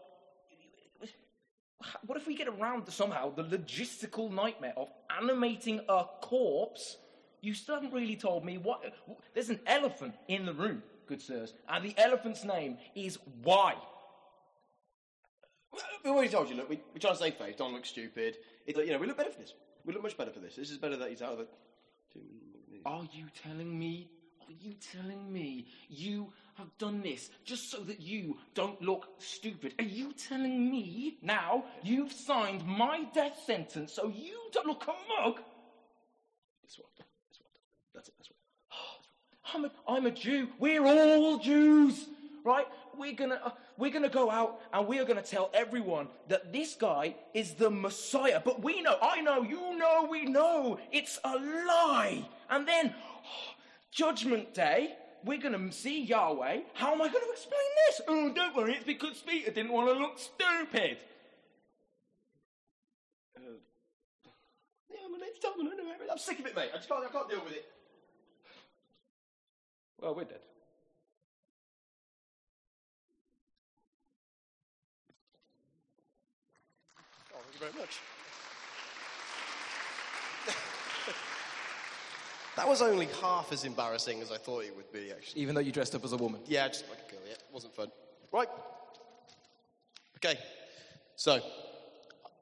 what 2.06 2.18
if 2.18 2.26
we 2.26 2.34
get 2.34 2.48
around 2.48 2.88
somehow 2.90 3.34
the 3.34 3.44
logistical 3.44 4.30
nightmare 4.30 4.74
of 4.76 4.88
animating 5.16 5.80
a 5.88 6.04
corpse? 6.20 6.96
You 7.40 7.54
still 7.54 7.76
haven't 7.76 7.92
really 7.92 8.16
told 8.16 8.44
me 8.44 8.58
what. 8.58 8.82
There's 9.34 9.50
an 9.50 9.60
elephant 9.66 10.14
in 10.28 10.46
the 10.46 10.52
room, 10.52 10.82
good 11.06 11.22
sirs, 11.22 11.54
and 11.68 11.84
the 11.84 11.94
elephant's 11.98 12.44
name 12.44 12.78
is 12.94 13.18
Why. 13.42 13.74
We 16.04 16.10
already 16.10 16.30
told 16.30 16.48
you, 16.48 16.56
look, 16.56 16.70
we, 16.70 16.80
we're 16.94 17.00
trying 17.00 17.14
to 17.14 17.18
save 17.18 17.34
face, 17.34 17.56
don't 17.56 17.72
look 17.72 17.84
stupid. 17.84 18.36
It, 18.66 18.76
you 18.76 18.92
know, 18.92 18.98
we 18.98 19.06
look 19.06 19.18
better 19.18 19.30
for 19.30 19.38
this. 19.38 19.52
We 19.84 19.92
look 19.92 20.02
much 20.02 20.16
better 20.16 20.30
for 20.30 20.40
this. 20.40 20.56
This 20.56 20.70
is 20.70 20.78
better 20.78 20.96
that 20.96 21.10
he's 21.10 21.22
out 21.22 21.34
of 21.34 21.40
it. 21.40 21.48
Are 22.84 23.06
you 23.12 23.26
telling 23.42 23.78
me? 23.78 24.08
Are 24.48 24.52
you 24.60 24.74
telling 24.92 25.32
me 25.32 25.66
you 25.88 26.32
have 26.54 26.68
done 26.78 27.02
this 27.02 27.30
just 27.44 27.70
so 27.70 27.78
that 27.80 28.00
you 28.00 28.38
don't 28.54 28.80
look 28.80 29.08
stupid? 29.18 29.74
Are 29.78 29.84
you 29.84 30.12
telling 30.12 30.70
me 30.70 31.18
now 31.20 31.64
you've 31.82 32.12
signed 32.12 32.64
my 32.64 33.04
death 33.12 33.42
sentence 33.44 33.92
so 33.92 34.08
you 34.08 34.38
don't 34.52 34.66
look 34.66 34.84
a 34.84 35.22
mug? 35.22 35.40
It's 36.62 36.78
what 36.78 36.86
I've 36.92 36.98
done. 36.98 37.06
It's 37.28 37.40
what 37.40 37.48
I've 37.48 37.54
done. 37.54 37.64
That's 37.96 38.08
it. 38.08 38.14
That's. 38.18 38.30
I'm 39.54 39.64
a, 39.64 39.70
I'm 39.88 40.06
a 40.06 40.10
Jew. 40.10 40.48
We're 40.58 40.84
all 40.86 41.38
Jews, 41.38 42.06
right? 42.44 42.66
We're 42.96 43.14
gonna 43.14 43.40
uh, 43.42 43.50
we're 43.78 43.90
gonna 43.90 44.08
go 44.08 44.30
out 44.30 44.60
and 44.72 44.86
we're 44.86 45.04
gonna 45.04 45.22
tell 45.22 45.50
everyone 45.54 46.08
that 46.28 46.52
this 46.52 46.74
guy 46.74 47.16
is 47.34 47.54
the 47.54 47.70
Messiah. 47.70 48.40
But 48.44 48.62
we 48.62 48.82
know, 48.82 48.96
I 49.00 49.20
know, 49.22 49.42
you 49.42 49.76
know, 49.76 50.06
we 50.10 50.26
know 50.26 50.78
it's 50.92 51.18
a 51.24 51.36
lie. 51.36 52.28
And 52.50 52.68
then 52.68 52.94
Judgment 53.90 54.52
Day, 54.54 54.94
we're 55.24 55.38
gonna 55.38 55.72
see 55.72 56.04
Yahweh. 56.04 56.60
How 56.74 56.92
am 56.92 57.00
I 57.00 57.06
gonna 57.06 57.32
explain 57.32 57.60
this? 57.88 58.00
Oh, 58.06 58.32
don't 58.34 58.54
worry, 58.54 58.74
it's 58.74 58.84
because 58.84 59.22
Peter 59.26 59.50
didn't 59.50 59.72
want 59.72 59.88
to 59.88 59.98
look 59.98 60.18
stupid. 60.18 60.98
Yeah, 64.90 64.98
Tom, 65.42 65.60
and 65.60 65.70
I'm 66.10 66.18
sick 66.18 66.38
of 66.38 66.46
it, 66.46 66.56
mate. 66.56 66.70
I 66.72 66.76
just 66.76 66.88
can't. 66.88 67.04
I 67.04 67.08
can't 67.08 67.28
deal 67.28 67.42
with 67.44 67.52
it. 67.52 67.64
Well, 70.00 70.14
we're 70.14 70.24
dead. 70.24 70.40
Oh, 77.34 77.38
thank 77.42 77.54
you 77.54 77.60
very 77.60 77.72
much. 77.80 77.98
that 82.56 82.68
was 82.68 82.82
only 82.82 83.08
half 83.22 83.52
as 83.52 83.64
embarrassing 83.64 84.20
as 84.20 84.30
I 84.30 84.36
thought 84.36 84.64
it 84.64 84.76
would 84.76 84.92
be, 84.92 85.12
actually. 85.12 85.40
Even 85.40 85.54
though 85.54 85.62
you 85.62 85.72
dressed 85.72 85.94
up 85.94 86.04
as 86.04 86.12
a 86.12 86.16
woman. 86.16 86.42
Yeah, 86.46 86.68
just 86.68 86.86
like 86.90 86.98
a 87.08 87.10
girl. 87.10 87.20
Yeah, 87.26 87.32
it 87.32 87.42
wasn't 87.52 87.74
fun. 87.74 87.90
Right. 88.32 88.48
Okay. 90.16 90.38
So 91.16 91.40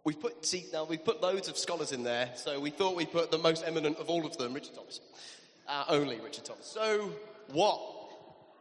we've 0.04 0.20
put 0.20 0.44
see 0.44 0.66
now 0.72 0.84
we've 0.84 1.04
put 1.04 1.22
loads 1.22 1.48
of 1.48 1.56
scholars 1.56 1.92
in 1.92 2.02
there. 2.02 2.30
So 2.34 2.58
we 2.58 2.70
thought 2.70 2.96
we'd 2.96 3.12
put 3.12 3.30
the 3.30 3.38
most 3.38 3.62
eminent 3.64 3.98
of 3.98 4.10
all 4.10 4.26
of 4.26 4.36
them, 4.36 4.52
Richard 4.52 4.74
Thomas. 4.74 5.00
Uh, 5.68 5.84
only 5.88 6.20
Richard 6.20 6.44
Thomas. 6.44 6.66
So 6.66 7.12
what? 7.52 7.80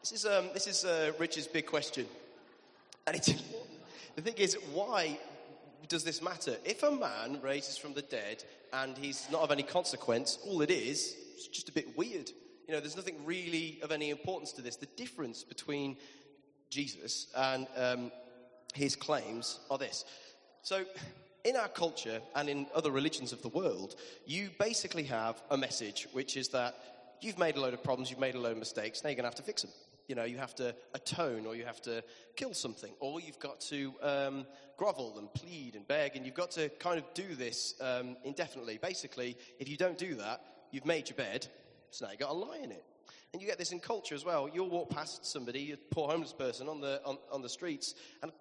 This 0.02 0.12
is 0.12 0.26
um, 0.26 0.50
this 0.54 0.68
is 0.68 0.86
uh, 0.86 1.12
Richard's 1.20 1.48
big 1.48 1.66
question, 1.66 2.06
and 3.08 3.16
it's. 3.16 3.34
The 4.16 4.22
thing 4.22 4.36
is, 4.38 4.56
why 4.74 5.18
does 5.88 6.04
this 6.04 6.22
matter? 6.22 6.56
If 6.66 6.84
a 6.84 6.92
man 6.92 7.42
raises 7.42 7.78
from 7.78 7.94
the 7.94 8.04
dead 8.04 8.44
and 8.72 8.98
he's 8.98 9.28
not 9.32 9.42
of 9.42 9.52
any 9.52 9.64
consequence, 9.64 10.38
all 10.46 10.62
it 10.62 10.70
is 10.70 11.16
is 11.38 11.48
just 11.48 11.70
a 11.70 11.72
bit 11.72 11.98
weird. 11.98 12.30
You 12.68 12.74
know, 12.74 12.80
there's 12.80 12.96
nothing 12.96 13.26
really 13.26 13.80
of 13.82 13.92
any 13.92 14.10
importance 14.10 14.52
to 14.54 14.62
this. 14.62 14.76
The 14.76 14.86
difference 14.86 15.44
between 15.44 15.98
Jesus 16.70 17.28
and 17.36 17.68
um, 17.76 18.12
his 18.74 18.96
claims 18.96 19.60
are 19.70 19.78
this. 19.78 20.06
So, 20.62 20.86
in 21.44 21.56
our 21.58 21.68
culture 21.68 22.22
and 22.36 22.48
in 22.48 22.68
other 22.74 22.90
religions 22.90 23.34
of 23.34 23.42
the 23.42 23.50
world, 23.50 23.96
you 24.26 24.50
basically 24.60 25.04
have 25.04 25.42
a 25.50 25.58
message, 25.58 26.08
which 26.14 26.38
is 26.38 26.50
that 26.50 26.76
you've 27.24 27.40
made 27.40 27.56
a 27.56 27.62
load 27.62 27.74
of 27.74 27.84
problems, 27.84 28.10
you've 28.10 28.20
made 28.20 28.36
a 28.36 28.40
load 28.40 28.54
of 28.54 28.58
mistakes, 28.58 29.04
now 29.04 29.10
you're 29.10 29.16
going 29.16 29.24
to 29.24 29.30
have 29.30 29.36
to 29.36 29.44
fix 29.44 29.62
them. 29.62 29.72
You 30.08 30.16
know, 30.16 30.26
you 30.26 30.38
have 30.38 30.54
to 30.56 30.76
atone, 30.94 31.46
or 31.46 31.56
you 31.56 31.66
have 31.66 31.82
to 31.84 32.04
kill 32.36 32.54
something, 32.54 32.92
or 33.00 33.22
you've 33.22 33.40
got 33.40 33.62
to 33.62 33.94
um, 34.02 34.46
grovel 34.78 35.18
and 35.18 35.34
plead 35.34 35.76
and 35.76 35.88
beg, 35.88 36.16
and 36.16 36.26
you've 36.26 36.36
got 36.36 36.52
to 36.52 36.68
kind 36.70 36.98
of 36.98 37.06
do 37.14 37.36
this 37.36 37.76
um, 37.80 38.18
indefinitely. 38.26 38.78
Basically, 38.82 39.38
if 39.60 39.70
you 39.70 39.78
don't 39.78 39.98
do 39.98 40.16
that, 40.16 40.42
you've 40.72 40.86
made 40.86 41.10
your 41.10 41.16
bed, 41.16 41.48
so 41.92 42.06
now 42.06 42.12
you've 42.12 42.20
got 42.20 42.28
to 42.28 42.34
lie 42.34 42.58
in 42.58 42.72
it. 42.72 42.84
And 43.32 43.42
you 43.42 43.48
get 43.48 43.58
this 43.58 43.72
in 43.72 43.80
culture 43.80 44.14
as 44.14 44.26
well. 44.26 44.50
You'll 44.54 44.70
walk 44.70 44.90
past 44.90 45.26
somebody, 45.26 45.72
a 45.72 45.78
poor 45.78 46.10
homeless 46.10 46.34
person 46.34 46.68
on 46.68 46.82
the, 46.82 47.02
on, 47.06 47.18
on 47.32 47.42
the 47.42 47.50
streets, 47.50 47.96
and 48.22 48.32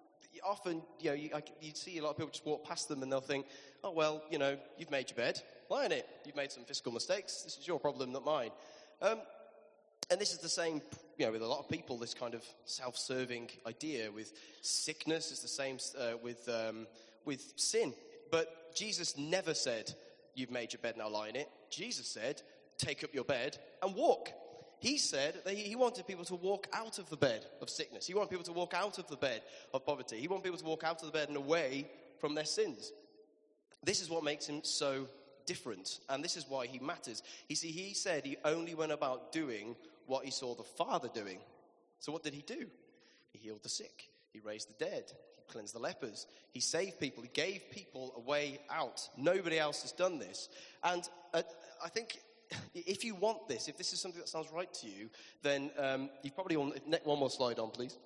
often, 0.45 0.81
you 0.99 1.09
know, 1.09 1.15
you, 1.15 1.29
I, 1.33 1.41
you 1.61 1.71
see 1.73 1.97
a 1.97 2.03
lot 2.03 2.11
of 2.11 2.17
people 2.17 2.31
just 2.31 2.45
walk 2.45 2.65
past 2.65 2.89
them 2.89 3.03
and 3.03 3.11
they'll 3.11 3.21
think, 3.21 3.45
oh, 3.83 3.91
well, 3.91 4.23
you 4.29 4.37
know, 4.37 4.57
you've 4.77 4.91
made 4.91 5.09
your 5.09 5.17
bed, 5.17 5.41
lie 5.73 5.85
in 5.85 5.91
it. 5.91 6.07
You've 6.23 6.35
made 6.35 6.51
some 6.51 6.65
fiscal 6.65 6.91
mistakes. 6.91 7.41
This 7.41 7.57
is 7.57 7.67
your 7.67 7.79
problem, 7.79 8.11
not 8.11 8.23
mine. 8.23 8.51
Um, 9.01 9.17
and 10.11 10.21
this 10.21 10.31
is 10.31 10.37
the 10.37 10.49
same, 10.49 10.81
you 11.17 11.25
know, 11.25 11.31
with 11.31 11.41
a 11.41 11.47
lot 11.47 11.59
of 11.59 11.67
people, 11.67 11.97
this 11.97 12.13
kind 12.13 12.35
of 12.35 12.43
self-serving 12.65 13.49
idea 13.65 14.11
with 14.11 14.33
sickness 14.61 15.31
is 15.31 15.39
the 15.39 15.47
same 15.47 15.79
uh, 15.99 16.17
with, 16.21 16.47
um, 16.47 16.85
with 17.25 17.53
sin. 17.55 17.93
But 18.29 18.75
Jesus 18.75 19.17
never 19.17 19.55
said, 19.55 19.91
you've 20.35 20.51
made 20.51 20.73
your 20.73 20.81
bed, 20.81 20.95
now 20.95 21.09
lie 21.09 21.29
in 21.29 21.35
it. 21.35 21.49
Jesus 21.71 22.07
said, 22.07 22.43
take 22.77 23.03
up 23.03 23.13
your 23.13 23.23
bed 23.23 23.57
and 23.81 23.95
walk. 23.95 24.29
He 24.79 24.99
said 24.99 25.41
that 25.43 25.55
he 25.55 25.75
wanted 25.75 26.05
people 26.05 26.25
to 26.25 26.35
walk 26.35 26.67
out 26.73 26.99
of 26.99 27.09
the 27.09 27.17
bed 27.17 27.45
of 27.61 27.69
sickness. 27.69 28.05
He 28.05 28.13
wanted 28.13 28.29
people 28.29 28.45
to 28.45 28.51
walk 28.51 28.75
out 28.75 28.99
of 28.99 29.07
the 29.07 29.15
bed 29.15 29.41
of 29.73 29.85
poverty. 29.85 30.17
He 30.17 30.27
wanted 30.27 30.43
people 30.43 30.59
to 30.59 30.65
walk 30.65 30.83
out 30.83 31.01
of 31.01 31.07
the 31.07 31.17
bed 31.17 31.29
and 31.29 31.37
away 31.37 31.87
from 32.19 32.35
their 32.35 32.45
sins. 32.45 32.91
This 33.83 34.01
is 34.01 34.09
what 34.09 34.23
makes 34.23 34.45
him 34.45 34.61
so 34.63 35.07
different, 35.45 35.99
and 36.09 36.23
this 36.23 36.37
is 36.37 36.45
why 36.47 36.67
he 36.67 36.79
matters. 36.79 37.23
You 37.49 37.55
see, 37.55 37.71
he 37.71 37.93
said 37.93 38.25
he 38.25 38.37
only 38.45 38.75
went 38.75 38.91
about 38.91 39.31
doing 39.31 39.75
what 40.05 40.25
he 40.25 40.31
saw 40.31 40.55
the 40.55 40.63
Father 40.63 41.09
doing. 41.13 41.39
So, 41.99 42.11
what 42.11 42.23
did 42.23 42.33
he 42.33 42.41
do? 42.41 42.67
He 43.31 43.39
healed 43.39 43.63
the 43.63 43.69
sick, 43.69 44.09
he 44.31 44.39
raised 44.39 44.69
the 44.69 44.85
dead, 44.85 45.11
he 45.37 45.51
cleansed 45.51 45.73
the 45.73 45.79
lepers, 45.79 46.27
he 46.51 46.59
saved 46.59 46.99
people, 46.99 47.23
he 47.23 47.29
gave 47.33 47.69
people 47.71 48.13
a 48.15 48.19
way 48.19 48.59
out. 48.69 49.07
Nobody 49.17 49.57
else 49.59 49.81
has 49.81 49.91
done 49.91 50.19
this. 50.19 50.49
And 50.83 51.07
uh, 51.33 51.41
I 51.83 51.89
think 51.89 52.19
if 52.73 53.03
you 53.03 53.15
want 53.15 53.47
this, 53.47 53.67
if 53.67 53.77
this 53.77 53.93
is 53.93 53.99
something 53.99 54.19
that 54.19 54.29
sounds 54.29 54.51
right 54.51 54.71
to 54.75 54.87
you, 54.87 55.09
then 55.41 55.71
um, 55.77 56.09
you've 56.21 56.35
probably 56.35 56.55
all, 56.55 56.73
one 57.03 57.19
more 57.19 57.29
slide 57.29 57.59
on, 57.59 57.69
please. 57.71 57.97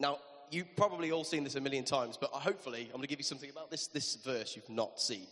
Now, 0.00 0.18
you've 0.50 0.74
probably 0.76 1.12
all 1.12 1.24
seen 1.24 1.44
this 1.44 1.54
a 1.54 1.60
million 1.60 1.84
times, 1.84 2.16
but 2.16 2.30
hopefully 2.30 2.84
I'm 2.86 2.92
going 2.92 3.02
to 3.02 3.08
give 3.08 3.18
you 3.18 3.24
something 3.24 3.50
about 3.50 3.70
this, 3.70 3.86
this 3.88 4.16
verse 4.16 4.56
you've 4.56 4.68
not 4.68 5.00
seen. 5.00 5.26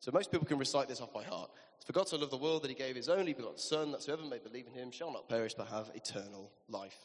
So 0.00 0.10
most 0.12 0.32
people 0.32 0.46
can 0.46 0.58
recite 0.58 0.88
this 0.88 1.00
off 1.00 1.12
by 1.12 1.22
heart. 1.22 1.50
For 1.84 1.92
God 1.92 2.08
so 2.08 2.16
loved 2.16 2.32
the 2.32 2.36
world 2.36 2.62
that 2.62 2.68
he 2.68 2.74
gave 2.74 2.96
his 2.96 3.08
only 3.08 3.32
begotten 3.32 3.58
Son, 3.58 3.92
that 3.92 4.04
whoever 4.04 4.24
may 4.24 4.38
believe 4.38 4.66
in 4.66 4.72
him 4.72 4.90
shall 4.90 5.12
not 5.12 5.28
perish 5.28 5.54
but 5.54 5.68
have 5.68 5.90
eternal 5.94 6.50
life. 6.68 6.96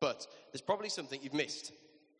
But 0.00 0.26
there's 0.52 0.60
probably 0.60 0.88
something 0.88 1.18
you've 1.22 1.34
missed 1.34 1.72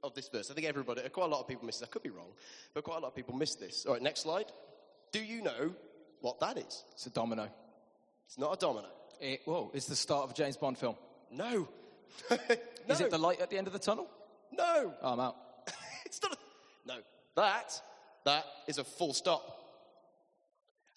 of 0.03 0.15
this 0.15 0.29
verse. 0.29 0.51
I 0.51 0.55
think 0.55 0.67
everybody, 0.67 1.03
quite 1.11 1.27
a 1.27 1.29
lot 1.29 1.41
of 1.41 1.49
people 1.49 1.67
miss 1.67 1.79
this. 1.79 1.89
I 1.89 1.93
could 1.93 2.03
be 2.03 2.11
wrong, 2.11 2.33
but 2.75 2.85
quite 2.85 2.97
a 2.97 3.01
lot 3.01 3.09
of 3.09 3.15
people 3.15 3.35
miss 3.35 3.55
this. 3.57 3.87
All 3.87 3.95
right, 3.95 4.03
next 4.03 4.21
slide. 4.21 4.47
Do 5.13 5.23
you 5.23 5.43
know 5.43 5.75
what 6.21 6.41
that 6.41 6.57
is? 6.57 6.85
It's 6.93 7.07
a 7.07 7.11
domino. 7.11 7.49
It's 8.27 8.39
not 8.39 8.55
a 8.55 8.59
domino. 8.59 8.89
It, 9.21 9.43
whoa, 9.45 9.71
it's 9.75 9.87
the 9.87 9.97
start 9.97 10.25
of 10.25 10.31
a 10.31 10.35
James 10.35 10.57
Bond 10.57 10.79
film. 10.79 10.97
No. 11.31 11.69
Is 12.89 13.01
it 13.01 13.11
the 13.11 13.19
light 13.19 13.41
at 13.41 13.51
the 13.51 13.57
end 13.57 13.67
of 13.67 13.73
the 13.73 13.79
tunnel? 13.79 14.09
No. 14.51 14.95
Oh, 15.01 15.13
I'm 15.13 15.21
out. 15.21 15.37
it's 16.05 16.21
not. 16.23 16.33
A, 16.33 16.37
no. 16.87 16.97
That 17.37 17.81
that 18.25 18.45
is 18.67 18.79
a 18.79 18.85
full 18.85 19.15
stop. 19.15 19.62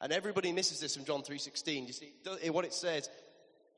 And 0.02 0.12
everybody 0.12 0.52
misses 0.52 0.80
this 0.80 0.96
from 0.96 1.06
John 1.06 1.22
3.16. 1.22 1.88
You 1.88 1.94
see, 1.94 2.14
what 2.50 2.66
it 2.66 2.74
says 2.74 3.10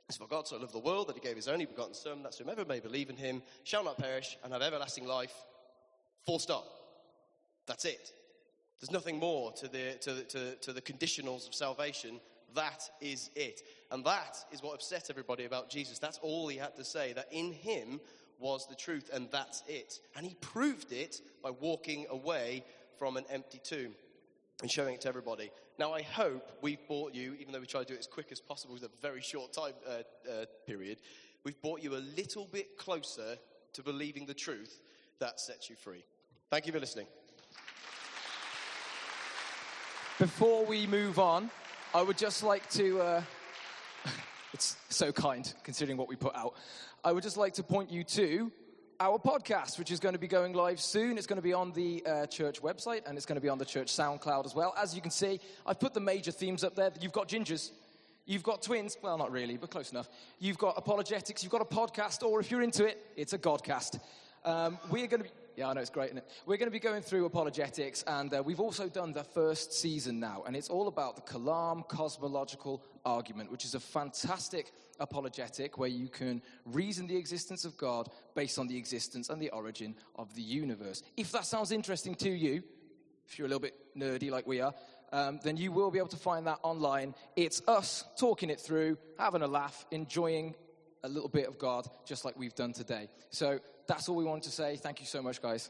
is, 0.09 0.17
For 0.17 0.27
God 0.27 0.47
so 0.47 0.57
loved 0.57 0.73
the 0.73 0.79
world 0.79 1.07
that 1.07 1.15
he 1.15 1.21
gave 1.21 1.35
his 1.35 1.47
only 1.47 1.65
begotten 1.65 1.93
Son, 1.93 2.23
that 2.23 2.35
whomever 2.35 2.65
may 2.65 2.79
believe 2.79 3.09
in 3.09 3.17
him 3.17 3.43
shall 3.63 3.83
not 3.83 3.97
perish 3.97 4.37
and 4.43 4.53
have 4.53 4.61
everlasting 4.61 5.05
life. 5.05 5.33
Full 6.25 6.39
stop. 6.39 6.65
That's 7.67 7.85
it. 7.85 8.11
There's 8.79 8.91
nothing 8.91 9.19
more 9.19 9.51
to 9.53 9.67
the, 9.67 9.97
to, 10.01 10.23
to, 10.23 10.55
to 10.55 10.73
the 10.73 10.81
conditionals 10.81 11.47
of 11.47 11.55
salvation 11.55 12.19
That 12.55 12.89
is 13.01 13.29
it. 13.35 13.61
And 13.91 14.03
that 14.05 14.37
is 14.51 14.61
what 14.61 14.75
upset 14.75 15.07
everybody 15.09 15.45
about 15.45 15.69
Jesus. 15.69 15.99
That's 15.99 16.19
all 16.21 16.47
he 16.47 16.57
had 16.57 16.75
to 16.75 16.83
say, 16.83 17.13
that 17.13 17.27
in 17.31 17.51
him 17.51 17.99
was 18.39 18.67
the 18.67 18.75
truth, 18.75 19.09
and 19.13 19.29
that's 19.31 19.63
it. 19.67 19.99
And 20.15 20.25
he 20.25 20.35
proved 20.35 20.91
it 20.91 21.21
by 21.43 21.51
walking 21.51 22.05
away 22.09 22.63
from 22.97 23.17
an 23.17 23.25
empty 23.29 23.59
tomb 23.63 23.93
and 24.61 24.71
showing 24.71 24.95
it 24.95 25.01
to 25.01 25.07
everybody. 25.07 25.51
Now, 25.77 25.93
I 25.93 26.01
hope 26.01 26.51
we've 26.61 26.85
brought 26.87 27.13
you, 27.13 27.35
even 27.39 27.53
though 27.53 27.59
we 27.59 27.67
try 27.67 27.81
to 27.81 27.87
do 27.87 27.93
it 27.93 27.99
as 27.99 28.07
quick 28.07 28.31
as 28.31 28.39
possible 28.39 28.73
with 28.73 28.83
a 28.83 28.89
very 29.01 29.21
short 29.21 29.53
time 29.53 29.73
uh, 29.87 29.91
uh, 30.29 30.45
period, 30.65 30.97
we've 31.43 31.61
brought 31.61 31.83
you 31.83 31.95
a 31.95 32.03
little 32.15 32.45
bit 32.45 32.77
closer 32.77 33.37
to 33.73 33.83
believing 33.83 34.25
the 34.25 34.33
truth 34.33 34.81
that 35.19 35.39
sets 35.39 35.69
you 35.69 35.75
free. 35.75 36.03
Thank 36.49 36.65
you 36.65 36.73
for 36.73 36.79
listening. 36.79 37.07
Before 40.17 40.65
we 40.65 40.87
move 40.87 41.19
on, 41.19 41.51
I 41.93 42.01
would 42.01 42.17
just 42.17 42.41
like 42.41 42.67
to. 42.71 43.01
Uh, 43.01 43.21
it's 44.53 44.77
so 44.89 45.11
kind 45.11 45.53
considering 45.63 45.97
what 45.97 46.07
we 46.07 46.15
put 46.15 46.35
out. 46.35 46.55
I 47.03 47.11
would 47.11 47.23
just 47.23 47.37
like 47.37 47.53
to 47.53 47.63
point 47.63 47.91
you 47.91 48.03
to 48.03 48.51
our 48.99 49.19
podcast, 49.19 49.77
which 49.77 49.91
is 49.91 49.99
going 49.99 50.13
to 50.13 50.19
be 50.19 50.27
going 50.27 50.53
live 50.53 50.79
soon. 50.79 51.17
It's 51.17 51.27
going 51.27 51.37
to 51.37 51.43
be 51.43 51.53
on 51.53 51.71
the 51.73 52.03
uh, 52.05 52.25
church 52.25 52.61
website 52.61 53.01
and 53.05 53.15
it's 53.15 53.25
going 53.25 53.35
to 53.35 53.41
be 53.41 53.49
on 53.49 53.57
the 53.57 53.65
church 53.65 53.87
SoundCloud 53.87 54.45
as 54.45 54.55
well. 54.55 54.73
As 54.77 54.95
you 54.95 55.01
can 55.01 55.11
see, 55.11 55.39
I've 55.65 55.79
put 55.79 55.93
the 55.93 55.99
major 55.99 56.31
themes 56.31 56.63
up 56.63 56.75
there. 56.75 56.91
You've 56.99 57.11
got 57.11 57.29
gingers. 57.29 57.71
You've 58.25 58.43
got 58.43 58.61
twins, 58.61 58.97
well, 59.01 59.17
not 59.17 59.31
really, 59.31 59.55
but 59.55 59.69
close 59.69 59.91
enough. 59.91 60.09
You've 60.39 60.57
got 60.57 60.73
apologetics, 60.77 61.43
you've 61.43 61.51
got 61.51 61.61
a 61.61 61.65
podcast, 61.65 62.23
or 62.23 62.41
if 62.41 62.51
you're 62.51 62.61
into 62.61 62.85
it, 62.85 63.01
it's 63.15 63.31
a 63.31 63.37
Godcast. 63.37 64.01
Um, 64.43 64.77
we're 64.89 65.07
going 65.07 65.21
to 65.21 65.29
be, 65.29 65.35
yeah, 65.55 65.69
I 65.69 65.73
know 65.73 65.79
it's 65.79 65.89
great, 65.89 66.07
isn't 66.07 66.17
it? 66.17 66.29
We're 66.45 66.57
going 66.57 66.67
to 66.67 66.71
be 66.71 66.79
going 66.79 67.03
through 67.03 67.25
apologetics, 67.25 68.03
and 68.05 68.33
uh, 68.33 68.43
we've 68.43 68.59
also 68.59 68.89
done 68.89 69.13
the 69.13 69.23
first 69.23 69.71
season 69.71 70.19
now, 70.19 70.43
and 70.45 70.57
it's 70.57 70.67
all 70.67 70.89
about 70.89 71.15
the 71.15 71.21
Kalam 71.21 71.87
cosmological 71.87 72.83
argument, 73.05 73.49
which 73.49 73.63
is 73.63 73.75
a 73.75 73.79
fantastic 73.79 74.73
apologetic 74.99 75.77
where 75.77 75.89
you 75.89 76.07
can 76.07 76.41
reason 76.65 77.07
the 77.07 77.15
existence 77.15 77.65
of 77.65 77.77
God 77.77 78.09
based 78.35 78.59
on 78.59 78.67
the 78.67 78.77
existence 78.77 79.29
and 79.29 79.41
the 79.41 79.49
origin 79.49 79.95
of 80.15 80.33
the 80.35 80.41
universe. 80.41 81.03
If 81.15 81.31
that 81.31 81.45
sounds 81.45 81.71
interesting 81.71 82.15
to 82.15 82.29
you, 82.29 82.63
if 83.27 83.37
you're 83.37 83.45
a 83.45 83.49
little 83.49 83.61
bit 83.61 83.75
nerdy 83.95 84.31
like 84.31 84.47
we 84.47 84.61
are, 84.61 84.73
um, 85.11 85.39
then 85.43 85.57
you 85.57 85.71
will 85.71 85.91
be 85.91 85.99
able 85.99 86.09
to 86.09 86.17
find 86.17 86.47
that 86.47 86.59
online. 86.63 87.15
It's 87.35 87.61
us 87.67 88.03
talking 88.17 88.49
it 88.49 88.59
through, 88.59 88.97
having 89.17 89.41
a 89.41 89.47
laugh, 89.47 89.85
enjoying 89.91 90.55
a 91.03 91.09
little 91.09 91.29
bit 91.29 91.47
of 91.47 91.57
God, 91.57 91.87
just 92.05 92.25
like 92.25 92.37
we've 92.37 92.55
done 92.55 92.73
today. 92.73 93.09
So 93.29 93.59
that's 93.87 94.09
all 94.09 94.15
we 94.15 94.25
wanted 94.25 94.43
to 94.43 94.51
say. 94.51 94.75
Thank 94.77 94.99
you 94.99 95.05
so 95.05 95.21
much, 95.21 95.41
guys. 95.41 95.69